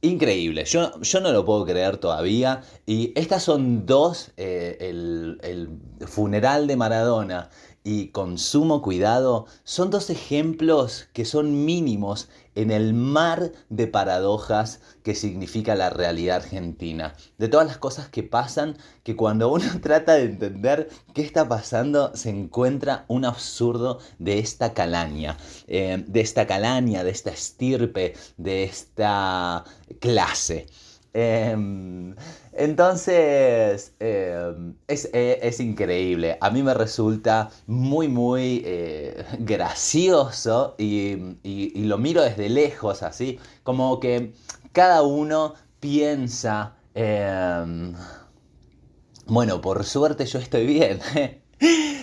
Increíble, 0.00 0.64
yo, 0.64 1.00
yo, 1.00 1.20
no 1.20 1.32
lo 1.32 1.44
puedo 1.44 1.64
creer 1.66 1.96
todavía. 1.96 2.62
Y 2.86 3.12
estas 3.16 3.42
son 3.42 3.84
dos, 3.84 4.30
eh, 4.36 4.76
el, 4.80 5.40
el, 5.42 6.06
funeral 6.06 6.68
de 6.68 6.76
Maradona 6.76 7.50
y 7.88 8.08
consumo 8.08 8.82
cuidado, 8.82 9.46
son 9.64 9.88
dos 9.88 10.10
ejemplos 10.10 11.08
que 11.14 11.24
son 11.24 11.64
mínimos 11.64 12.28
en 12.54 12.70
el 12.70 12.92
mar 12.92 13.50
de 13.70 13.86
paradojas 13.86 14.80
que 15.02 15.14
significa 15.14 15.74
la 15.74 15.88
realidad 15.88 16.36
argentina. 16.36 17.14
De 17.38 17.48
todas 17.48 17.66
las 17.66 17.78
cosas 17.78 18.10
que 18.10 18.22
pasan, 18.22 18.76
que 19.04 19.16
cuando 19.16 19.50
uno 19.50 19.64
trata 19.82 20.16
de 20.16 20.24
entender 20.24 20.90
qué 21.14 21.22
está 21.22 21.48
pasando, 21.48 22.14
se 22.14 22.28
encuentra 22.28 23.06
un 23.08 23.24
absurdo 23.24 24.00
de 24.18 24.38
esta 24.38 24.74
calaña, 24.74 25.38
eh, 25.66 26.04
de 26.06 26.20
esta 26.20 26.46
calaña, 26.46 27.04
de 27.04 27.10
esta 27.10 27.30
estirpe, 27.30 28.12
de 28.36 28.64
esta 28.64 29.64
clase. 29.98 30.66
Em, 31.20 32.14
entonces, 32.52 33.92
em, 33.98 34.74
e, 34.86 35.38
es, 35.42 35.58
increíble. 35.58 36.38
A 36.40 36.48
mí 36.50 36.62
me 36.62 36.74
resulta 36.74 37.50
muy, 37.66 38.06
muy 38.06 38.62
eh, 38.64 39.24
gracioso 39.40 40.76
y, 40.78 41.16
y, 41.42 41.84
lo 41.86 41.98
miro 41.98 42.22
desde 42.22 42.48
lejos, 42.48 43.02
así, 43.02 43.40
como 43.64 43.98
que 43.98 44.32
cada 44.72 45.02
uno 45.02 45.54
piensa, 45.80 46.76
em, 46.94 47.94
bueno, 49.26 49.60
por 49.60 49.84
suerte 49.84 50.24
yo 50.26 50.38
estoy 50.38 50.66
bien. 50.66 51.00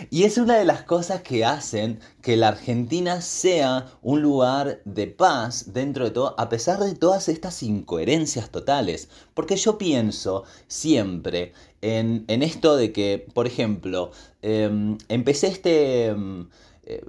Y 0.10 0.24
es 0.24 0.38
una 0.38 0.58
de 0.58 0.66
las 0.66 0.84
cosas 0.84 1.22
que 1.22 1.46
hacen 1.46 2.00
que 2.22 2.38
la 2.38 2.50
Argentina 2.50 3.22
sea 3.22 3.88
un 4.02 4.22
lugar 4.22 4.82
de 4.86 5.08
paz 5.08 5.74
dentro 5.74 6.06
de 6.06 6.12
todo, 6.12 6.36
a 6.38 6.50
pesar 6.50 6.80
de 6.80 6.96
todas 6.96 7.30
estas 7.30 7.64
incoherencias 7.64 8.50
totales. 8.50 9.10
Porque 9.34 9.56
yo 9.56 9.78
pienso 9.78 10.44
siempre 10.68 11.54
en, 11.82 12.26
esto 12.28 12.76
de 12.76 12.92
que, 12.92 13.28
por 13.34 13.48
ejemplo, 13.48 14.12
em, 14.42 14.98
empecé 15.10 15.48
este... 15.48 16.08
Em, 16.08 16.50
eh, 16.84 17.02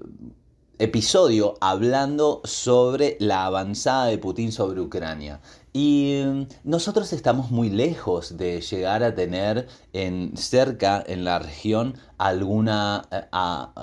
episodio 0.79 1.55
hablando 1.63 2.43
sobre 2.45 3.17
la 3.19 3.47
avanzada 3.47 4.07
de 4.07 4.19
Putin 4.19 4.53
sobre 4.53 4.81
Ucrania. 4.81 5.41
Y 5.79 6.23
mm, 6.25 6.43
nosotros 6.65 7.13
estamos 7.13 7.51
muy 7.51 7.69
lejos 7.69 8.39
de 8.39 8.63
llegar 8.63 9.03
a 9.03 9.15
tener 9.15 9.69
en, 9.93 10.35
cerca 10.35 11.05
en 11.07 11.23
la 11.23 11.39
región 11.39 11.99
alguna, 12.17 13.01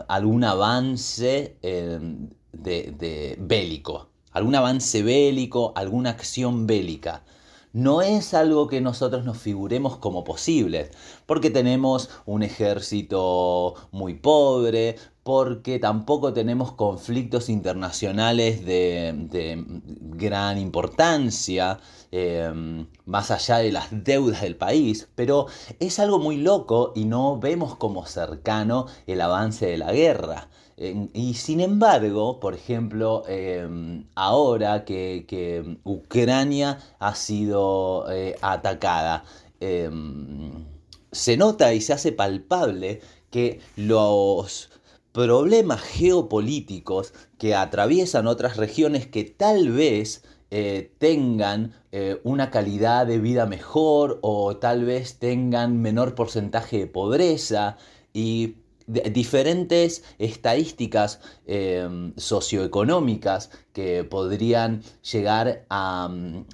algún 0.07 0.43
avance 0.43 1.55
em, 1.61 2.29
de 2.51 3.37
bélico, 3.39 4.09
algún 4.31 4.55
avance 4.55 5.03
bélico, 5.03 5.71
alguna 5.75 6.09
acción 6.09 6.65
bélica 6.65 7.21
no 7.73 8.03
es 8.03 8.33
algo 8.35 8.67
que 8.67 8.81
nosotros 8.81 9.25
nos 9.25 9.39
figuremos 9.39 9.97
como 9.97 10.23
posible, 10.23 10.91
porque 11.25 11.49
tenemos 11.49 12.09
un 12.25 12.43
ejército 12.43 13.73
muy 13.91 14.13
pobre, 14.13 14.95
porque 15.23 15.79
tampoco 15.79 16.33
tenemos 16.33 16.73
conflictos 16.73 17.49
internacionales 17.49 18.63
de, 18.65 19.63
gran 20.15 20.57
importancia, 20.59 21.79
em, 22.11 22.87
más 23.05 23.31
allá 23.31 23.57
de 23.57 23.71
las 23.71 23.87
deudas 23.91 24.41
del 24.41 24.55
país, 24.55 25.09
pero 25.15 25.47
es 25.79 25.97
algo 25.99 26.19
muy 26.19 26.37
loco 26.37 26.91
y 26.95 27.05
no 27.05 27.39
vemos 27.39 27.75
como 27.77 28.05
cercano 28.05 28.85
el 29.07 29.21
avance 29.21 29.65
de 29.65 29.77
la 29.77 29.91
guerra. 29.93 30.49
Y 31.13 31.33
sin 31.35 31.59
embargo, 31.61 32.39
por 32.39 32.53
ejemplo, 32.55 33.23
em, 33.27 34.05
ahora 34.15 34.85
que, 34.85 35.77
Ucrania 35.83 36.79
ha 36.99 37.15
sido 37.15 38.05
eh, 38.11 38.35
atacada, 38.41 39.23
em, 39.59 40.65
se 41.11 41.37
nota 41.37 41.73
y 41.73 41.81
se 41.81 41.93
hace 41.93 42.11
palpable 42.11 43.01
que 43.29 43.59
los 43.75 44.69
problemas 45.11 45.81
geopolíticos 45.81 47.13
que 47.37 47.55
atraviesan 47.55 48.27
otras 48.27 48.57
regiones 48.57 49.07
que 49.07 49.23
tal 49.23 49.69
vez 49.71 50.23
eh, 50.51 50.91
tengan 50.99 51.73
eh, 51.91 52.19
una 52.23 52.51
calidad 52.51 53.07
de 53.07 53.19
vida 53.19 53.45
mejor 53.45 54.19
o 54.21 54.57
tal 54.57 54.85
vez 54.85 55.19
tengan 55.19 55.81
menor 55.81 56.15
porcentaje 56.15 56.79
de 56.79 56.87
pobreza 56.87 57.77
y 58.13 58.57
diferentes 58.87 60.03
estadísticas 60.19 61.19
em, 61.45 62.13
socioeconómicas 62.17 63.49
que 63.73 64.03
podrían 64.03 64.81
llegar 65.01 65.65
a 65.69 66.09
mm, 66.09 66.45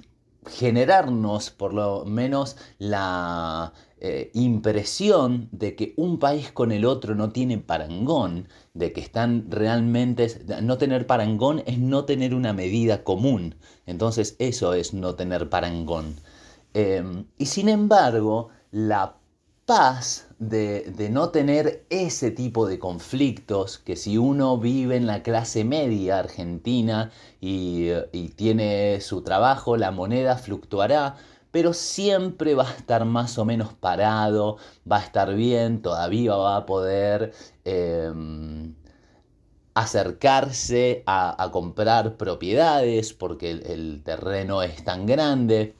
generarnos 0.46 1.50
por 1.50 1.74
lo 1.74 2.04
menos 2.04 2.56
la 2.78 3.72
eh, 4.02 4.30
impresión 4.32 5.48
de 5.52 5.76
que 5.76 5.92
un 5.96 6.18
país 6.18 6.50
con 6.52 6.72
el 6.72 6.86
otro 6.86 7.14
no 7.14 7.30
tiene 7.32 7.58
parangón, 7.58 8.48
de 8.72 8.92
que 8.92 9.00
están 9.00 9.50
realmente... 9.50 10.26
No 10.62 10.78
tener 10.78 11.06
parangón 11.06 11.62
es 11.66 11.78
no 11.78 12.06
tener 12.06 12.34
una 12.34 12.54
medida 12.54 13.04
común. 13.04 13.56
Entonces 13.86 14.36
eso 14.38 14.72
es 14.72 14.94
no 14.94 15.16
tener 15.16 15.50
parangón. 15.50 16.16
Em, 16.72 17.26
y 17.36 17.46
sin 17.46 17.68
embargo, 17.68 18.48
la 18.70 19.19
paz 19.70 20.26
de, 20.40 21.08
no 21.12 21.28
tener 21.28 21.86
ese 21.90 22.32
tipo 22.32 22.66
de 22.66 22.80
conflictos, 22.80 23.78
que 23.78 23.94
si 23.94 24.18
uno 24.18 24.58
vive 24.58 24.96
en 24.96 25.06
la 25.06 25.22
clase 25.22 25.62
media 25.62 26.18
argentina 26.18 27.12
y 27.40 27.92
tiene 28.34 29.00
su 29.00 29.22
trabajo, 29.22 29.76
la 29.76 29.92
moneda 29.92 30.36
fluctuará, 30.38 31.14
pero 31.52 31.72
siempre 31.72 32.56
va 32.56 32.68
a 32.68 32.72
estar 32.72 33.04
más 33.04 33.38
o 33.38 33.44
menos 33.44 33.72
parado, 33.72 34.56
va 34.90 34.96
a 34.96 35.04
estar 35.04 35.36
bien, 35.36 35.82
todavía 35.82 36.34
va 36.34 36.56
a 36.56 36.66
poder 36.66 37.32
em, 37.64 38.74
acercarse 39.74 41.04
a, 41.06 41.48
comprar 41.52 42.16
propiedades 42.16 43.12
porque 43.12 43.52
el 43.52 44.02
terreno 44.04 44.64
es 44.64 44.82
tan 44.82 45.06
grande 45.06 45.76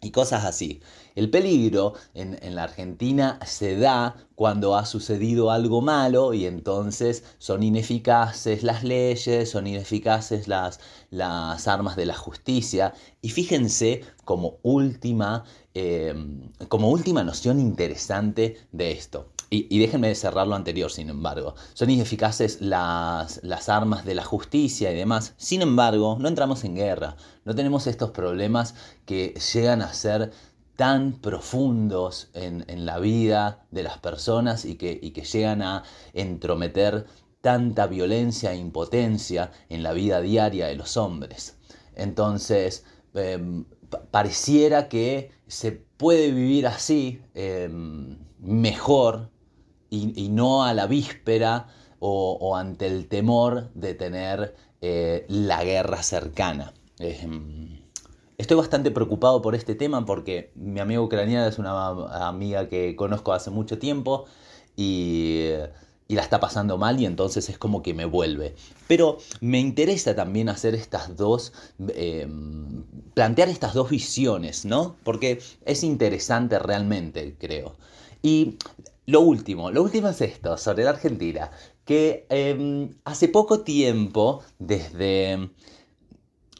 y 0.00 0.10
cosas 0.12 0.44
así. 0.44 0.80
El 1.18 1.30
peligro 1.30 1.94
en, 2.14 2.38
la 2.54 2.62
Argentina 2.62 3.40
se 3.44 3.76
da 3.76 4.14
cuando 4.36 4.76
ha 4.76 4.86
sucedido 4.86 5.50
algo 5.50 5.80
malo 5.80 6.32
y 6.32 6.46
entonces 6.46 7.24
son 7.38 7.64
ineficaces 7.64 8.62
las 8.62 8.84
leyes, 8.84 9.50
son 9.50 9.66
ineficaces 9.66 10.46
las, 10.46 10.78
las 11.10 11.66
armas 11.66 11.96
de 11.96 12.06
la 12.06 12.14
justicia. 12.14 12.94
Y 13.20 13.30
fíjense 13.30 14.02
como 14.24 14.58
última, 14.62 15.42
em, 15.74 16.52
como 16.68 16.88
última 16.88 17.24
noción 17.24 17.58
interesante 17.58 18.56
de 18.70 18.92
esto. 18.92 19.26
Y, 19.50 19.78
déjenme 19.78 20.14
cerrar 20.14 20.46
lo 20.46 20.54
anterior, 20.54 20.90
sin 20.90 21.08
embargo. 21.08 21.54
Son 21.72 21.88
ineficaces 21.88 22.60
las, 22.60 23.40
las, 23.42 23.70
armas 23.70 24.04
de 24.04 24.14
la 24.14 24.22
justicia 24.22 24.92
y 24.92 24.94
demás. 24.94 25.32
Sin 25.38 25.62
embargo, 25.62 26.18
no 26.20 26.28
entramos 26.28 26.64
en 26.64 26.74
guerra. 26.74 27.16
No 27.46 27.54
tenemos 27.54 27.86
estos 27.86 28.10
problemas 28.10 28.74
que 29.06 29.32
llegan 29.54 29.80
a 29.80 29.94
ser 29.94 30.32
tan 30.78 31.14
profundos 31.14 32.30
en, 32.34 32.86
la 32.86 33.00
vida 33.00 33.66
de 33.72 33.82
las 33.82 33.98
personas 33.98 34.64
y 34.64 34.76
que, 34.76 35.00
llegan 35.00 35.60
a 35.60 35.82
entrometer 36.12 37.04
tanta 37.40 37.88
violencia 37.88 38.52
e 38.52 38.58
impotencia 38.58 39.50
en 39.70 39.82
la 39.82 39.92
vida 39.92 40.20
diaria 40.20 40.68
de 40.68 40.76
los 40.76 40.96
hombres. 40.96 41.58
Entonces, 41.96 42.84
em, 43.14 43.64
pareciera 44.12 44.88
que 44.88 45.32
se 45.48 45.72
puede 45.72 46.30
vivir 46.30 46.68
así 46.68 47.22
em, 47.34 48.16
mejor 48.38 49.32
y, 49.90 50.28
no 50.28 50.62
a 50.62 50.74
la 50.74 50.86
víspera 50.86 51.66
o, 51.98 52.54
ante 52.54 52.86
el 52.86 53.08
temor 53.08 53.72
de 53.74 53.94
tener 53.94 54.54
eh, 54.80 55.26
la 55.28 55.64
guerra 55.64 56.04
cercana. 56.04 56.72
Estoy 58.38 58.56
bastante 58.56 58.92
preocupado 58.92 59.42
por 59.42 59.56
este 59.56 59.74
tema 59.74 60.06
porque 60.06 60.52
mi 60.54 60.78
amiga 60.78 61.00
ucraniana 61.00 61.48
es 61.48 61.58
una 61.58 61.88
amiga 62.28 62.68
que 62.68 62.94
conozco 62.94 63.32
hace 63.32 63.50
mucho 63.50 63.80
tiempo 63.80 64.26
y, 64.76 65.48
la 66.06 66.22
está 66.22 66.38
pasando 66.38 66.78
mal 66.78 67.00
y 67.00 67.04
entonces 67.04 67.48
es 67.48 67.58
como 67.58 67.82
que 67.82 67.94
me 67.94 68.04
vuelve. 68.04 68.54
Pero 68.86 69.18
me 69.40 69.58
interesa 69.58 70.14
también 70.14 70.48
hacer 70.48 70.76
estas 70.76 71.16
dos, 71.16 71.52
em, 71.88 72.84
plantear 73.12 73.48
estas 73.48 73.74
dos 73.74 73.90
visiones, 73.90 74.64
¿no? 74.64 74.94
Porque 75.02 75.40
es 75.64 75.82
interesante 75.82 76.60
realmente, 76.60 77.34
creo. 77.38 77.74
Y 78.22 78.56
lo 79.06 79.20
último, 79.20 79.72
lo 79.72 79.82
último 79.82 80.08
es 80.10 80.20
esto, 80.20 80.56
sobre 80.58 80.84
la 80.84 80.90
Argentina, 80.90 81.50
que 81.84 82.24
em, 82.30 82.94
hace 83.04 83.26
poco 83.28 83.60
tiempo, 83.62 84.42
desde... 84.60 85.50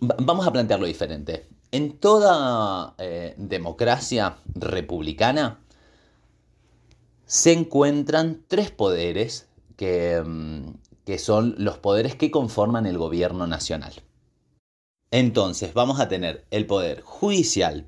Vamos 0.00 0.46
a 0.46 0.52
plantearlo 0.52 0.86
diferente. 0.86 1.57
En 1.70 1.98
toda 1.98 2.94
eh, 2.98 3.34
democracia 3.36 4.38
republicana 4.54 5.60
se 7.26 7.52
encuentran 7.52 8.42
tres 8.48 8.70
poderes 8.70 9.48
que, 9.76 10.22
mm, 10.24 10.70
que 11.04 11.18
son 11.18 11.54
los 11.58 11.78
poderes 11.78 12.14
que 12.14 12.30
conforman 12.30 12.86
el 12.86 12.96
gobierno 12.96 13.46
nacional. 13.46 13.92
Entonces 15.10 15.74
vamos 15.74 16.00
a 16.00 16.08
tener 16.08 16.46
el 16.50 16.66
poder 16.66 17.02
judicial, 17.02 17.86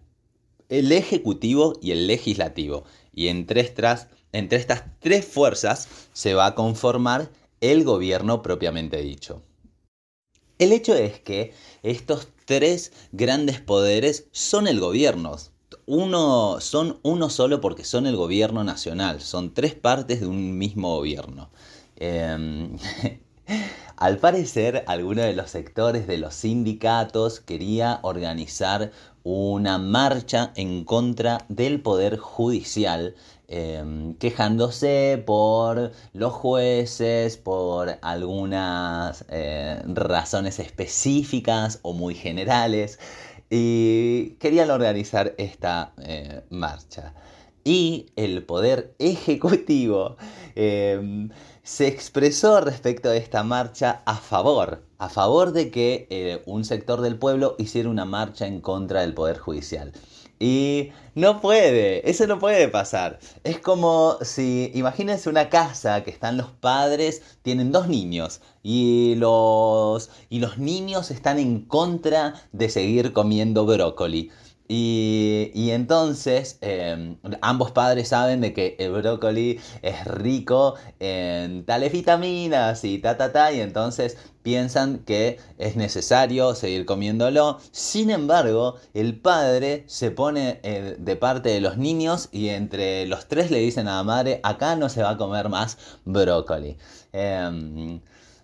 el 0.68 0.92
ejecutivo 0.92 1.74
y 1.80 1.92
el 1.92 2.06
legislativo. 2.06 2.84
Y 3.14 3.28
entre 3.28 3.60
estas, 3.60 4.08
entre 4.32 4.58
estas 4.58 4.84
tres 5.00 5.24
fuerzas 5.26 5.88
se 6.12 6.34
va 6.34 6.46
a 6.46 6.54
conformar 6.54 7.30
el 7.60 7.84
gobierno 7.84 8.42
propiamente 8.42 8.98
dicho. 8.98 9.42
El 10.61 10.73
hecho 10.73 10.94
es 10.94 11.18
que 11.18 11.55
estos 11.83 12.29
tres 12.44 12.92
grandes 13.12 13.62
poderes 13.62 14.27
son 14.31 14.68
el 14.68 14.79
gobierno. 14.79 15.35
Uno, 15.87 16.61
son 16.61 16.99
uno 17.03 17.31
solo 17.31 17.62
porque 17.62 17.83
son 17.83 18.07
el 18.07 18.14
gobierno 18.14 18.62
nacional. 18.62 19.23
Son 19.23 19.55
tres 19.55 19.75
partes 19.75 20.20
de 20.20 20.27
un 20.27 20.59
mismo 20.59 20.94
gobierno. 20.94 21.49
Em, 21.96 22.77
al 23.96 24.18
parecer, 24.18 24.85
alguno 24.87 25.23
de 25.23 25.33
los 25.33 25.51
sectores 25.51 26.07
de 26.07 26.18
los 26.18 26.35
sindicatos 26.35 27.40
quería 27.40 27.99
organizar 28.03 28.92
una 29.23 29.79
marcha 29.79 30.53
en 30.57 30.85
contra 30.85 31.46
del 31.49 31.81
poder 31.81 32.18
judicial 32.18 33.14
Em, 33.52 34.14
quejándose 34.14 35.20
por 35.26 35.90
los 36.12 36.32
jueces, 36.32 37.36
por 37.36 37.98
algunas 38.00 39.24
eh, 39.28 39.82
razones 39.86 40.60
específicas 40.60 41.80
o 41.82 41.92
muy 41.92 42.14
generales, 42.14 43.00
y 43.50 44.36
querían 44.38 44.70
organizar 44.70 45.34
esta 45.36 45.94
eh, 45.98 46.42
marcha. 46.50 47.12
Y 47.64 48.06
el 48.14 48.44
poder 48.44 48.94
ejecutivo 49.00 50.16
em, 50.54 51.30
se 51.64 51.88
expresó 51.88 52.60
respecto 52.60 53.08
a 53.08 53.16
esta 53.16 53.42
marcha 53.42 54.02
a 54.06 54.16
favor, 54.16 54.84
a 54.98 55.08
favor 55.08 55.50
de 55.50 55.72
que 55.72 56.06
eh, 56.10 56.40
un 56.46 56.64
sector 56.64 57.00
del 57.00 57.18
pueblo 57.18 57.56
hiciera 57.58 57.88
una 57.88 58.04
marcha 58.04 58.46
en 58.46 58.60
contra 58.60 59.00
del 59.00 59.12
poder 59.14 59.38
judicial. 59.38 59.92
Y 60.42 60.92
no 61.14 61.40
puede, 61.42 62.09
eso 62.09 62.26
no 62.26 62.38
puede 62.38 62.68
pasar. 62.68 63.18
Es 63.44 63.59
como 63.61 64.16
si, 64.22 64.70
imagínense 64.74 65.29
una 65.29 65.50
casa 65.50 66.03
que 66.03 66.11
están 66.11 66.38
los 66.38 66.48
padres, 66.50 67.22
tienen 67.42 67.72
dos 67.72 67.88
niños 67.88 68.40
y 68.62 69.16
los, 69.16 70.11
y 70.31 70.38
los 70.38 70.57
niños 70.59 71.11
están 71.11 71.38
en 71.38 71.61
contra 71.66 72.35
de 72.53 72.70
seguir 72.70 73.12
comiendo 73.12 73.66
brócoli. 73.66 74.31
Y, 74.72 75.70
entonces 75.72 76.59
em, 76.61 77.16
ambos 77.42 77.72
padres 77.72 78.06
saben 78.06 78.40
de 78.40 78.52
que 78.54 78.76
el 78.78 78.92
brócoli 78.92 79.59
es 79.83 80.04
rico 80.04 80.76
en 81.00 81.64
tales 81.64 81.90
vitaminas 81.90 82.85
y 82.85 82.98
ta 83.00 83.16
ta 83.16 83.33
ta 83.33 83.50
y 83.50 83.61
entonces 83.61 84.16
piensan 84.44 85.00
que 85.00 85.40
es 85.59 85.74
necesario 85.74 86.54
seguir 86.54 86.87
comiéndolo. 86.87 87.59
Sin 87.72 88.11
embargo, 88.11 88.76
el 88.94 89.18
padre 89.18 89.83
se 89.88 90.12
pone 90.12 90.61
eh, 90.62 90.94
de 91.00 91.16
parte 91.16 91.48
de 91.48 91.61
los 91.61 91.76
niños 91.76 92.28
y 92.30 92.50
entre 92.50 93.06
los 93.06 93.26
tres 93.26 93.50
le 93.50 93.59
dicen 93.59 93.88
a 93.88 93.96
la 93.96 94.04
madre, 94.04 94.38
acá 94.44 94.76
no 94.76 94.88
se 94.88 95.02
va 95.02 95.11
a 95.11 95.16
comer 95.16 95.48
más 95.48 95.78
brócoli. 96.04 96.76
Em, 97.12 98.00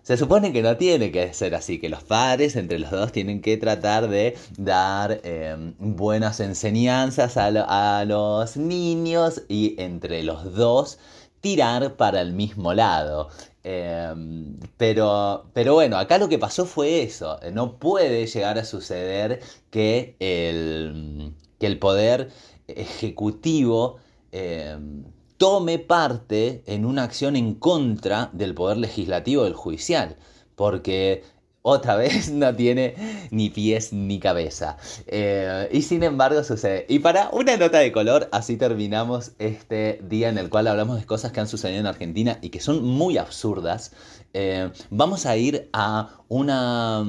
se 0.07 0.15
supone 0.15 0.53
que 0.53 0.61
no 0.61 0.77
tiene 0.77 1.11
que 1.11 1.33
ser 1.33 1.53
así, 1.53 1.79
que 1.79 1.89
los 1.89 2.01
padres 2.01 2.55
entre 2.55 2.79
los 2.79 2.91
dos 2.91 3.11
tienen 3.11 3.41
que 3.41 3.57
tratar 3.57 4.07
de 4.07 4.37
dar 4.57 5.19
em, 5.25 5.73
buenas 5.79 6.39
enseñanzas 6.39 7.35
a, 7.35 8.05
los 8.05 8.55
niños 8.55 9.41
y 9.49 9.75
entre 9.81 10.23
los 10.23 10.55
dos 10.55 10.97
tirar 11.41 11.97
para 11.97 12.21
el 12.21 12.31
mismo 12.31 12.73
lado. 12.73 13.27
Em, 13.65 14.57
pero, 14.77 15.49
pero 15.53 15.73
bueno, 15.73 15.97
acá 15.97 16.17
lo 16.17 16.29
que 16.29 16.39
pasó 16.39 16.65
fue 16.65 17.03
eso. 17.03 17.37
No 17.51 17.77
puede 17.77 18.27
llegar 18.27 18.57
a 18.57 18.63
suceder 18.63 19.41
que 19.71 20.15
el, 20.19 21.33
que 21.59 21.67
el 21.67 21.79
poder 21.79 22.29
ejecutivo 22.67 23.97
em, 24.31 25.03
tome 25.37 25.79
parte 25.79 26.63
en 26.65 26.85
una 26.85 27.03
acción 27.03 27.35
en 27.35 27.53
contra 27.53 28.29
del 28.33 28.53
poder 28.53 28.77
legislativo 28.77 29.43
del 29.43 29.53
judicial, 29.53 30.17
porque 30.55 31.23
otra 31.67 31.97
vez 31.97 32.31
no 32.31 32.55
tiene 32.55 32.95
ni 33.29 33.49
pies 33.49 33.91
ni 33.91 34.19
cabeza. 34.19 34.77
Eh, 35.05 35.67
y 35.71 35.81
sin 35.81 36.03
embargo 36.03 36.43
sucede. 36.43 36.85
Y 36.87 36.99
para 36.99 37.29
una 37.31 37.57
nota 37.57 37.79
de 37.79 37.91
color, 37.91 38.29
así 38.31 38.55
terminamos 38.55 39.33
este 39.37 39.99
día 40.07 40.29
en 40.29 40.37
el 40.37 40.49
cual 40.49 40.67
hablamos 40.67 40.99
de 40.99 41.05
cosas 41.05 41.33
que 41.33 41.41
han 41.41 41.47
sucedido 41.47 41.81
en 41.81 41.87
Argentina 41.87 42.39
y 42.41 42.49
que 42.49 42.61
son 42.61 42.85
muy 42.85 43.17
absurdas. 43.17 43.91
Eh, 44.33 44.71
vamos 44.91 45.25
a 45.25 45.35
ir 45.35 45.69
a, 45.73 46.21
una, 46.29 47.03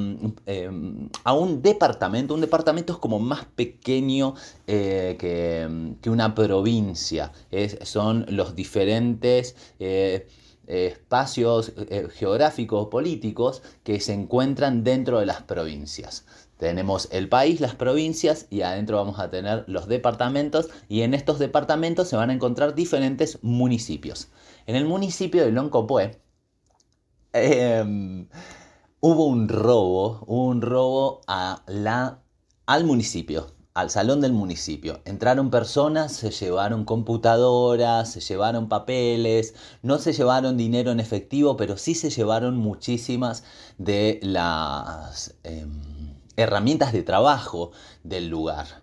eh, 0.47 0.71
a 1.23 1.33
un 1.35 1.62
departamento. 1.62 2.35
Un 2.35 2.40
departamento 2.40 2.94
es 2.94 2.99
como 2.99 3.21
más 3.21 3.44
pequeño 3.44 4.35
eh, 4.66 5.16
que, 5.21 6.11
una 6.11 6.35
provincia. 6.35 7.31
son 7.83 8.27
los 8.29 8.57
diferentes 8.57 9.55
espacios 10.68 11.72
geográficos 12.14 12.88
políticos 12.88 13.62
que 13.83 13.98
se 13.98 14.12
encuentran 14.12 14.85
dentro 14.85 15.18
de 15.18 15.26
las 15.26 15.42
provincias. 15.42 16.24
Tenemos 16.59 17.09
el 17.11 17.28
país, 17.28 17.61
las 17.61 17.74
provincias 17.74 18.46
y 18.50 18.62
adentro 18.62 18.98
vamos 18.98 19.18
a 19.18 19.31
tener 19.31 19.64
los 19.66 19.88
departamentos 19.88 20.68
y 20.88 21.02
en 21.02 21.14
estos 21.14 21.38
departamentos 21.38 22.09
se 22.09 22.16
van 22.16 22.31
a 22.31 22.35
encontrar 22.35 22.74
diferentes 22.74 23.38
municipios. 23.42 24.28
En 24.66 24.76
el 24.76 24.85
municipio 24.85 25.44
de 25.44 25.52
Loncopué 25.52 26.20
Em, 27.33 28.28
hubo 29.00 29.26
un 29.26 29.48
robo, 29.48 30.24
un 30.26 30.62
robo 30.62 31.20
a 31.26 31.62
la, 31.66 32.22
al 32.66 32.85
municipio, 32.85 33.46
al 33.78 33.90
salón 33.90 34.20
del 34.20 34.32
municipio. 34.32 35.00
Entraron 35.04 35.50
personas, 35.50 36.12
se 36.12 36.32
llevaron 36.32 36.84
computadoras, 36.84 38.10
se 38.10 38.20
llevaron 38.20 38.68
papeles, 38.68 39.54
no 39.82 39.98
se 39.98 40.12
llevaron 40.12 40.56
dinero 40.56 40.90
en 40.90 40.98
efectivo, 40.98 41.56
pero 41.56 41.76
sí 41.76 41.94
se 41.94 42.10
llevaron 42.10 42.56
muchísimas 42.56 43.44
de 43.78 44.18
las 44.20 45.36
em, 45.44 45.70
herramientas 46.36 46.92
de 46.92 47.04
trabajo 47.04 47.70
del 48.02 48.26
lugar. 48.26 48.82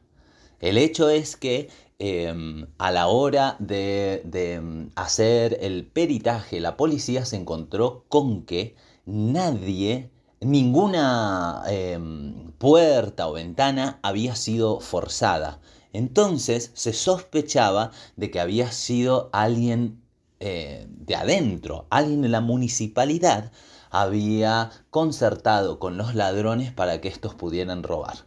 El 0.62 0.78
hecho 0.78 1.10
es 1.10 1.36
que 1.36 1.70
em, 2.00 2.68
a 2.78 2.90
la 2.92 3.08
hora 3.08 3.58
de, 3.60 4.24
em, 4.32 4.92
hacer 4.96 5.58
el 5.60 5.86
peritaje, 5.88 6.62
la 6.62 6.78
policía 6.78 7.26
se 7.26 7.36
encontró 7.36 8.06
con 8.08 8.44
que 8.46 8.78
nadie, 9.06 10.10
ninguna 10.42 11.64
em, 11.68 12.52
puerta 12.58 13.28
o 13.28 13.34
ventana 13.34 14.00
había 14.04 14.36
sido 14.36 14.80
forzada. 14.80 15.60
Entonces 15.94 16.72
se 16.74 16.94
sospechaba 16.94 17.92
de 18.16 18.32
que 18.32 18.40
había 18.40 18.72
sido 18.72 19.30
alguien 19.34 20.02
eh, 20.40 20.88
de 20.90 21.16
adentro, 21.16 21.88
alguien 21.90 22.22
de 22.22 22.30
la 22.30 22.42
municipalidad 22.42 23.52
había 23.90 24.72
concertado 24.90 25.80
con 25.80 25.98
los 25.98 26.16
ladrones 26.16 26.74
para 26.74 27.00
que 27.00 27.08
estos 27.08 27.34
pudieran 27.34 27.82
robar. 27.84 28.18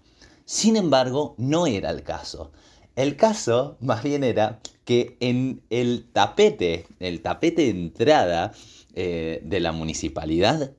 Sin 0.47 0.77
embargo, 0.77 1.35
no 1.37 1.67
era 1.67 1.91
el 1.91 2.03
caso. 2.03 2.53
El 2.97 3.17
caso 3.17 3.77
más 3.81 4.03
bien 4.03 4.25
era 4.25 4.61
que 4.87 5.19
en 5.21 5.63
el 5.69 6.09
tapete, 6.11 6.87
el 7.01 7.21
tapete 7.21 7.63
de 7.63 7.71
entrada 7.71 8.53
eh, 8.95 9.43
de 9.45 9.61
la 9.61 9.73
municipalidad, 9.73 10.73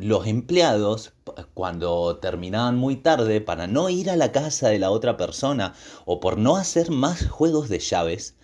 los 0.00 0.26
empleados, 0.26 1.12
cuando 1.54 2.18
terminaban 2.18 2.76
muy 2.76 2.96
tarde, 2.96 3.40
para 3.40 3.66
no 3.66 3.90
ir 3.90 4.10
a 4.10 4.16
la 4.16 4.32
casa 4.32 4.68
de 4.68 4.78
la 4.78 4.90
otra 4.90 5.16
persona 5.16 5.74
o 6.04 6.20
por 6.20 6.38
no 6.38 6.56
hacer 6.56 6.90
más 6.90 7.28
juegos 7.28 7.68
de 7.68 7.78
llaves, 7.78 8.36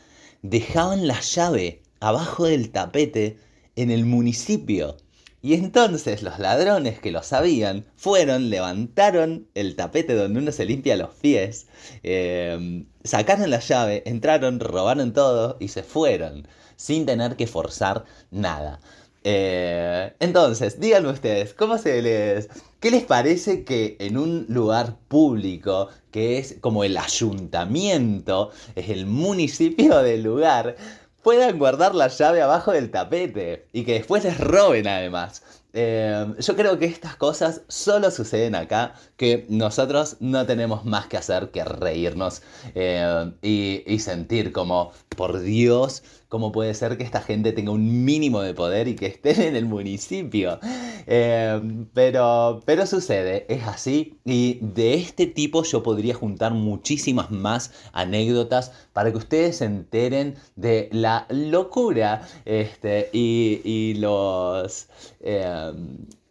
dejaban 0.43 1.07
la 1.07 1.21
llave 1.21 1.83
abajo 2.01 2.45
del 2.45 2.71
tapete 2.71 3.39
en 3.77 3.91
el 3.91 4.05
municipio. 4.05 4.97
Y 5.43 5.55
entonces 5.55 6.23
los 6.23 6.39
ladrones 6.39 6.99
que 7.01 7.11
lo 7.11 7.23
sabían 7.23 7.85
fueron, 7.97 8.49
levantaron 8.49 9.47
el 9.55 9.77
tapete 9.77 10.15
donde 10.15 10.41
uno 10.41 10.53
se 10.53 10.65
limpia 10.65 10.97
los 10.97 11.11
pies, 11.11 11.67
eh, 12.03 12.87
sacaron 13.05 13.51
la 13.51 13.61
llave, 13.61 14.03
entraron, 14.07 14.59
robaron 14.59 15.13
todo 15.13 15.59
y 15.61 15.69
se 15.69 15.83
fueron, 15.83 16.49
sin 16.77 17.05
tener 17.05 17.37
que 17.37 17.47
forzar 17.47 18.07
nada. 18.31 18.81
Eh, 19.27 20.15
entonces, 20.21 20.79
díganme 20.79 21.09
ustedes, 21.11 21.55
¿cómo 21.55 21.79
se 21.79 22.03
les... 22.03 22.49
¿Qué 22.79 22.91
les 22.91 23.05
parece 23.05 23.65
que 23.65 23.97
en 23.99 24.19
un 24.19 24.45
lugar 24.51 24.99
público, 25.09 25.89
que 26.11 26.39
es 26.39 26.57
como 26.61 26.85
el 26.85 26.99
ayuntamiento, 26.99 28.51
es 28.75 28.91
el 28.91 29.07
municipio 29.07 29.99
del 30.03 30.23
lugar, 30.23 30.77
puedan 31.23 31.59
guardar 31.59 31.95
la 31.95 32.09
llave 32.09 32.43
abajo 32.43 32.73
del 32.73 32.91
tapete 32.91 33.67
y 33.73 33.85
que 33.85 33.95
después 33.95 34.25
les 34.25 34.39
roben 34.39 34.87
además. 34.87 35.43
Eh, 35.77 36.35
yo 36.39 36.55
creo 36.55 36.79
que 36.79 36.85
estas 36.87 37.17
cosas 37.17 37.63
solo 37.67 38.13
suceden 38.13 38.55
acá, 38.55 38.95
que 39.17 39.45
nosotros 39.49 40.17
no 40.21 40.47
tenemos 40.47 40.85
más 40.85 41.09
que 41.09 41.17
hacer 41.17 41.51
que 41.51 41.65
reírnos 41.65 42.43
eh, 42.77 43.33
y, 43.43 43.99
sentir 43.99 44.53
como, 44.53 44.93
por 45.17 45.41
Dios, 45.41 46.05
cómo 46.29 46.53
puede 46.53 46.75
ser 46.75 46.97
que 46.97 47.05
esta 47.05 47.21
gente 47.21 47.53
tenga 47.53 47.73
un 47.73 48.05
mínimo 48.05 48.41
de 48.41 48.55
poder 48.55 48.87
y 48.87 48.95
que 48.95 49.07
estén 49.07 49.41
en 49.41 49.57
el 49.57 49.67
municipio. 49.67 50.59
Eh, 51.07 51.61
pero, 51.93 52.61
pero 52.65 52.87
sucede, 52.87 53.47
es 53.49 53.65
así, 53.67 54.19
y 54.25 54.59
de 54.61 54.95
este 54.95 55.27
tipo 55.27 55.65
yo 55.65 55.83
podría 55.83 56.15
juntar 56.15 56.53
muchísimas 56.53 57.31
más 57.31 57.73
anécdotas 57.93 58.73
para 58.93 59.11
que 59.11 59.19
ustedes 59.19 59.59
se 59.59 59.65
enteren 59.65 60.37
de 60.57 60.89
la 60.93 61.27
locura 61.31 62.27
este, 62.45 63.11
y, 63.13 63.95
los... 63.99 64.89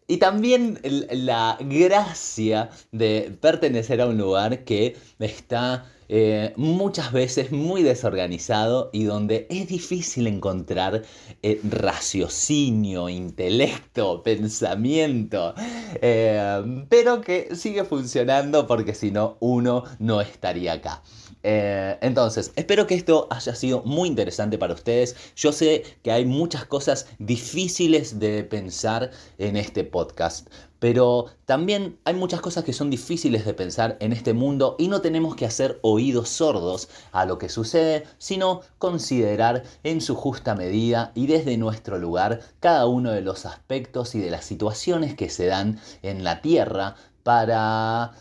Y 0.07 0.17
también 0.17 0.79
la 0.83 1.57
gracia 1.61 2.69
de 2.91 3.35
pertenecer 3.39 4.01
a 4.01 4.07
un 4.07 4.17
lugar 4.17 4.63
que 4.63 4.97
está 5.19 5.85
eh, 6.15 6.53
muchas 6.57 7.11
veces 7.11 7.51
muy 7.51 7.81
desorganizado 7.81 8.91
y 8.93 9.05
donde 9.05 9.47
es 9.49 9.67
difícil 9.67 10.27
encontrar 10.27 11.01
eh, 11.41 11.59
raciocinio, 11.63 13.09
intelecto, 13.09 14.21
pensamiento, 14.21 15.55
eh, 16.03 16.85
pero 16.87 17.19
que 17.19 17.55
sigue 17.55 17.83
funcionando 17.83 18.67
porque 18.67 18.93
si 18.93 19.09
no 19.09 19.37
uno 19.39 19.85
no 19.97 20.21
estaría 20.21 20.73
acá. 20.73 21.01
entonces, 21.41 22.51
espero 22.55 22.85
que 22.85 22.93
esto 22.93 23.27
haya 23.31 23.55
sido 23.55 23.81
muy 23.81 24.07
interesante 24.07 24.59
para 24.59 24.75
ustedes. 24.75 25.15
Yo 25.35 25.51
sé 25.51 25.83
que 26.03 26.11
hay 26.11 26.25
muchas 26.25 26.65
cosas 26.65 27.07
difíciles 27.17 28.19
de 28.19 28.43
pensar 28.43 29.09
en 29.39 29.57
este 29.57 29.83
podcast, 29.83 30.47
pero 30.83 31.27
también 31.45 31.97
hay 32.03 32.13
muchas 32.13 32.41
cosas 32.41 32.65
que 32.65 32.73
son 32.73 32.89
difíciles 32.89 33.45
de 33.45 33.53
pensar 33.53 33.95
en 34.01 34.11
este 34.11 34.33
mundo 34.33 34.75
y 34.77 34.89
no 34.89 34.99
tenemos 34.99 35.33
que 35.33 35.45
hacer 35.45 35.79
oídos 35.81 36.27
sordos 36.27 36.89
a 37.13 37.23
lo 37.23 37.37
que 37.37 37.47
sucede, 37.47 38.03
sino 38.17 38.59
considerar 38.79 39.63
en 39.83 40.01
su 40.01 40.13
justa 40.13 40.55
medida 40.55 41.13
y 41.15 41.27
desde 41.27 41.55
nuestro 41.55 41.99
lugar 41.99 42.41
cada 42.59 42.85
uno 42.85 43.11
de 43.11 43.21
los 43.21 43.45
aspectos 43.45 44.13
y 44.13 44.19
de 44.19 44.29
las 44.29 44.43
situaciones 44.43 45.15
que 45.15 45.29
se 45.29 45.45
dan 45.45 45.79
en 46.01 46.25
la 46.25 46.41
Tierra 46.41 46.97
para 47.23 48.11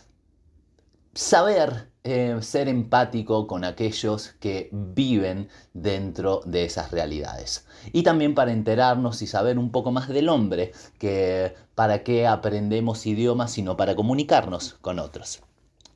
saber 1.13 1.91
eh, 2.05 2.37
ser 2.41 2.67
empático 2.67 3.47
con 3.47 3.63
aquellos 3.63 4.33
que 4.41 4.67
viven 4.73 5.47
dentro 5.73 6.41
de 6.45 6.65
esas 6.65 6.91
realidades. 6.91 7.65
Y 7.93 8.03
también 8.03 8.35
para 8.35 8.51
enterarnos 8.51 9.21
y 9.21 9.27
saber 9.27 9.57
un 9.57 9.71
poco 9.71 9.91
más 9.91 10.09
del 10.09 10.27
hombre, 10.27 10.73
que 10.99 11.55
para 11.75 12.03
qué 12.03 12.27
aprendemos 12.27 13.05
idiomas 13.05 13.51
sino 13.51 13.77
para 13.77 13.95
comunicarnos 13.95 14.73
con 14.81 14.99
otros. 14.99 15.43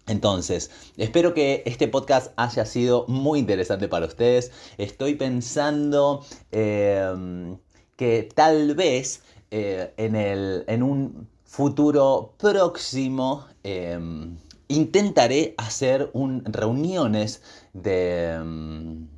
Entonces, 0.07 0.71
espero 0.95 1.33
que 1.33 1.63
este 1.65 1.89
podcast 1.89 2.31
haya 2.37 2.63
sido 2.65 3.05
muy 3.09 3.39
interesante 3.39 3.89
para 3.89 4.05
ustedes. 4.05 4.53
Estoy 4.77 5.15
pensando 5.15 6.23
em, 6.51 7.57
que 7.97 8.29
tal 8.33 8.75
vez 8.75 9.23
eh, 9.51 9.93
en, 9.97 10.15
en, 10.15 10.83
un 10.83 11.27
futuro 11.43 12.33
próximo 12.37 13.45
em, 13.63 14.37
intentaré 14.67 15.55
hacer 15.57 16.09
un, 16.13 16.43
reuniones 16.45 17.41
de... 17.73 18.33
Em, 18.33 19.16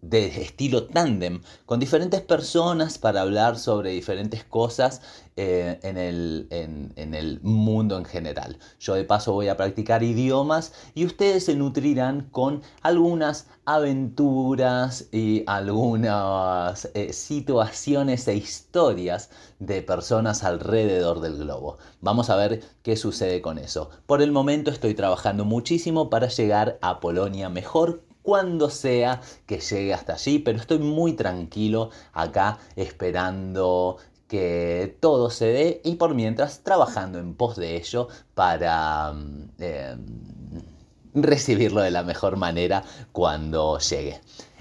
de 0.00 0.26
estilo 0.42 0.86
tándem 0.86 1.40
con 1.66 1.80
diferentes 1.80 2.20
personas 2.20 2.98
para 2.98 3.22
hablar 3.22 3.58
sobre 3.58 3.90
diferentes 3.90 4.44
cosas 4.44 5.00
eh, 5.40 5.78
en, 5.82 5.96
el, 5.96 6.48
en, 6.50 7.14
el, 7.14 7.40
mundo 7.42 7.96
en 7.96 8.04
general. 8.04 8.58
Yo 8.80 8.94
de 8.94 9.04
paso 9.04 9.32
voy 9.32 9.46
a 9.46 9.56
practicar 9.56 10.02
idiomas 10.02 10.72
y 10.94 11.04
ustedes 11.04 11.44
se 11.44 11.54
nutrirán 11.54 12.28
con 12.32 12.62
algunas 12.82 13.46
aventuras 13.64 15.06
y 15.12 15.44
algunas 15.46 16.90
eh, 16.94 17.12
situaciones 17.12 18.26
e 18.26 18.34
historias 18.34 19.30
de 19.60 19.80
personas 19.82 20.42
alrededor 20.42 21.20
del 21.20 21.36
globo. 21.36 21.78
Vamos 22.00 22.30
a 22.30 22.36
ver 22.36 22.64
qué 22.82 22.96
sucede 22.96 23.40
con 23.40 23.58
eso. 23.58 23.90
Por 24.06 24.22
el 24.22 24.32
momento 24.32 24.72
estoy 24.72 24.94
trabajando 24.94 25.44
muchísimo 25.44 26.10
para 26.10 26.26
llegar 26.26 26.78
a 26.82 26.98
Polonia 26.98 27.48
mejor 27.48 28.07
cuando 28.28 28.68
sea 28.68 29.22
que 29.46 29.58
llegue 29.58 29.94
hasta 29.94 30.12
allí, 30.12 30.38
pero 30.38 30.58
estoy 30.58 30.80
muy 30.80 31.14
tranquilo 31.14 31.88
acá 32.12 32.58
esperando 32.76 33.96
que 34.28 34.98
todo 35.00 35.30
se 35.30 35.46
dé 35.46 35.80
y 35.82 35.94
por 35.94 36.14
mientras 36.14 36.62
trabajando 36.62 37.18
en 37.20 37.32
pos 37.32 37.56
de 37.56 37.76
ello 37.76 38.08
para 38.34 39.14
mm, 39.14 39.48
em, 39.60 40.06
recibirlo 41.14 41.80
de 41.80 41.90
la 41.90 42.02
mejor 42.02 42.36
manera 42.36 42.84
cuando 43.12 43.78
llegue. 43.78 44.20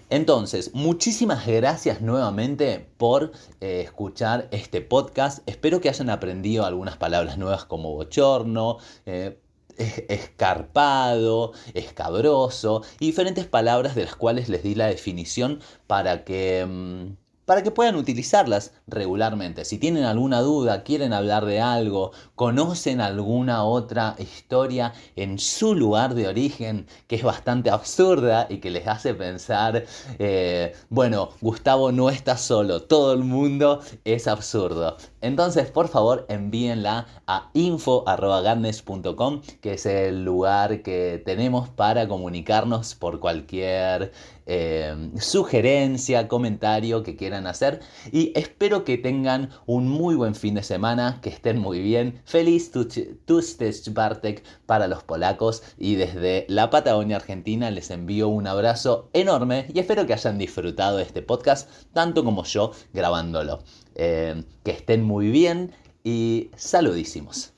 Entonces, 0.10 0.74
muchísimas 0.74 1.46
gracias 1.46 2.00
nuevamente 2.00 2.88
por 2.96 3.34
eh, 3.60 3.82
escuchar 3.84 4.48
este 4.52 4.80
podcast. 4.80 5.40
Espero 5.46 5.82
que 5.82 5.90
hayan 5.90 6.10
aprendido 6.10 6.66
algunas 6.66 6.96
palabras 6.96 7.38
nuevas 7.38 7.66
como 7.66 7.94
bochorno, 7.96 8.78
eh, 9.06 9.38
escarpado, 9.78 11.54
escabroso 11.74 12.84
y 13.00 13.08
diferentes 13.08 13.46
palabras 13.46 13.96
de 13.96 14.06
las 14.06 14.16
cuales 14.16 14.50
les 14.50 14.64
di 14.64 14.76
la 14.76 14.88
definición 14.88 15.60
para 15.88 16.24
que... 16.24 16.66
Mm, 16.68 17.28
para 17.48 17.64
que 17.64 17.72
puedan 17.72 17.96
utilizarlas 17.96 18.74
regularmente. 18.88 19.64
Si 19.64 19.78
tienen 19.78 20.04
alguna 20.04 20.42
duda, 20.42 20.84
quieren 20.84 21.14
hablar 21.14 21.46
de 21.46 21.62
algo, 21.62 22.12
conocen 22.36 23.00
alguna 23.00 23.64
otra 23.64 24.18
historia 24.20 24.94
en 25.16 25.40
su 25.40 25.74
lugar 25.74 26.14
de 26.14 26.28
origen 26.28 26.88
que 27.08 27.16
es 27.16 27.24
bastante 27.24 27.70
absurda 27.70 28.48
y 28.50 28.58
que 28.58 28.70
les 28.70 28.86
hace 28.86 29.14
pensar, 29.14 29.86
eh, 30.20 30.76
bueno, 30.90 31.30
Gustavo 31.40 31.94
no 31.94 32.10
está 32.10 32.36
solo, 32.36 32.84
todo 32.84 33.14
el 33.14 33.24
mundo 33.24 33.80
es 34.04 34.28
absurdo. 34.28 34.98
Entonces, 35.22 35.72
por 35.72 35.88
favor, 35.88 36.26
envíenla 36.30 37.08
a 37.26 37.50
info.gandes.com, 37.54 39.42
que 39.62 39.74
es 39.74 39.86
el 39.86 40.24
lugar 40.24 40.84
que 40.84 41.22
tenemos 41.26 41.70
para 41.70 42.08
comunicarnos 42.08 42.94
por 42.96 43.20
cualquier 43.20 44.12
eh, 44.46 45.12
sugerencia, 45.20 46.28
comentario 46.28 47.04
que 47.04 47.16
quieran 47.16 47.48
hacer. 47.48 47.82
Y 48.12 48.32
espero 48.36 48.84
que 48.84 48.98
tengan 48.98 49.50
un 49.66 49.90
muy 49.90 50.16
buen 50.16 50.36
fin 50.36 50.54
de 50.56 50.64
semana, 50.64 51.20
que 51.22 51.30
estén 51.30 51.58
muy 51.58 51.82
bien. 51.82 52.22
Feliz 52.26 52.72
Tuesday 52.72 53.74
Bartek 53.92 54.44
para 54.66 54.88
los 54.88 55.04
polacos. 55.04 55.64
Y 55.78 55.96
desde 55.96 56.46
la 56.48 56.70
Patagonia 56.70 57.18
Argentina 57.18 57.72
les 57.72 57.92
envío 57.92 58.28
un 58.30 58.48
abrazo 58.48 59.10
enorme 59.14 59.68
y 59.74 59.80
espero 59.80 60.06
que 60.06 60.14
hayan 60.14 60.38
disfrutado 60.38 60.98
de 60.98 61.04
este 61.04 61.22
podcast 61.22 61.70
tanto 61.94 62.24
como 62.24 62.44
yo 62.44 62.72
grabándolo. 62.94 63.64
Eh, 64.00 64.44
que 64.64 64.72
estén 64.72 65.04
muy 65.04 65.32
bien 65.32 65.72
y 66.04 66.52
saludísimos. 66.56 67.54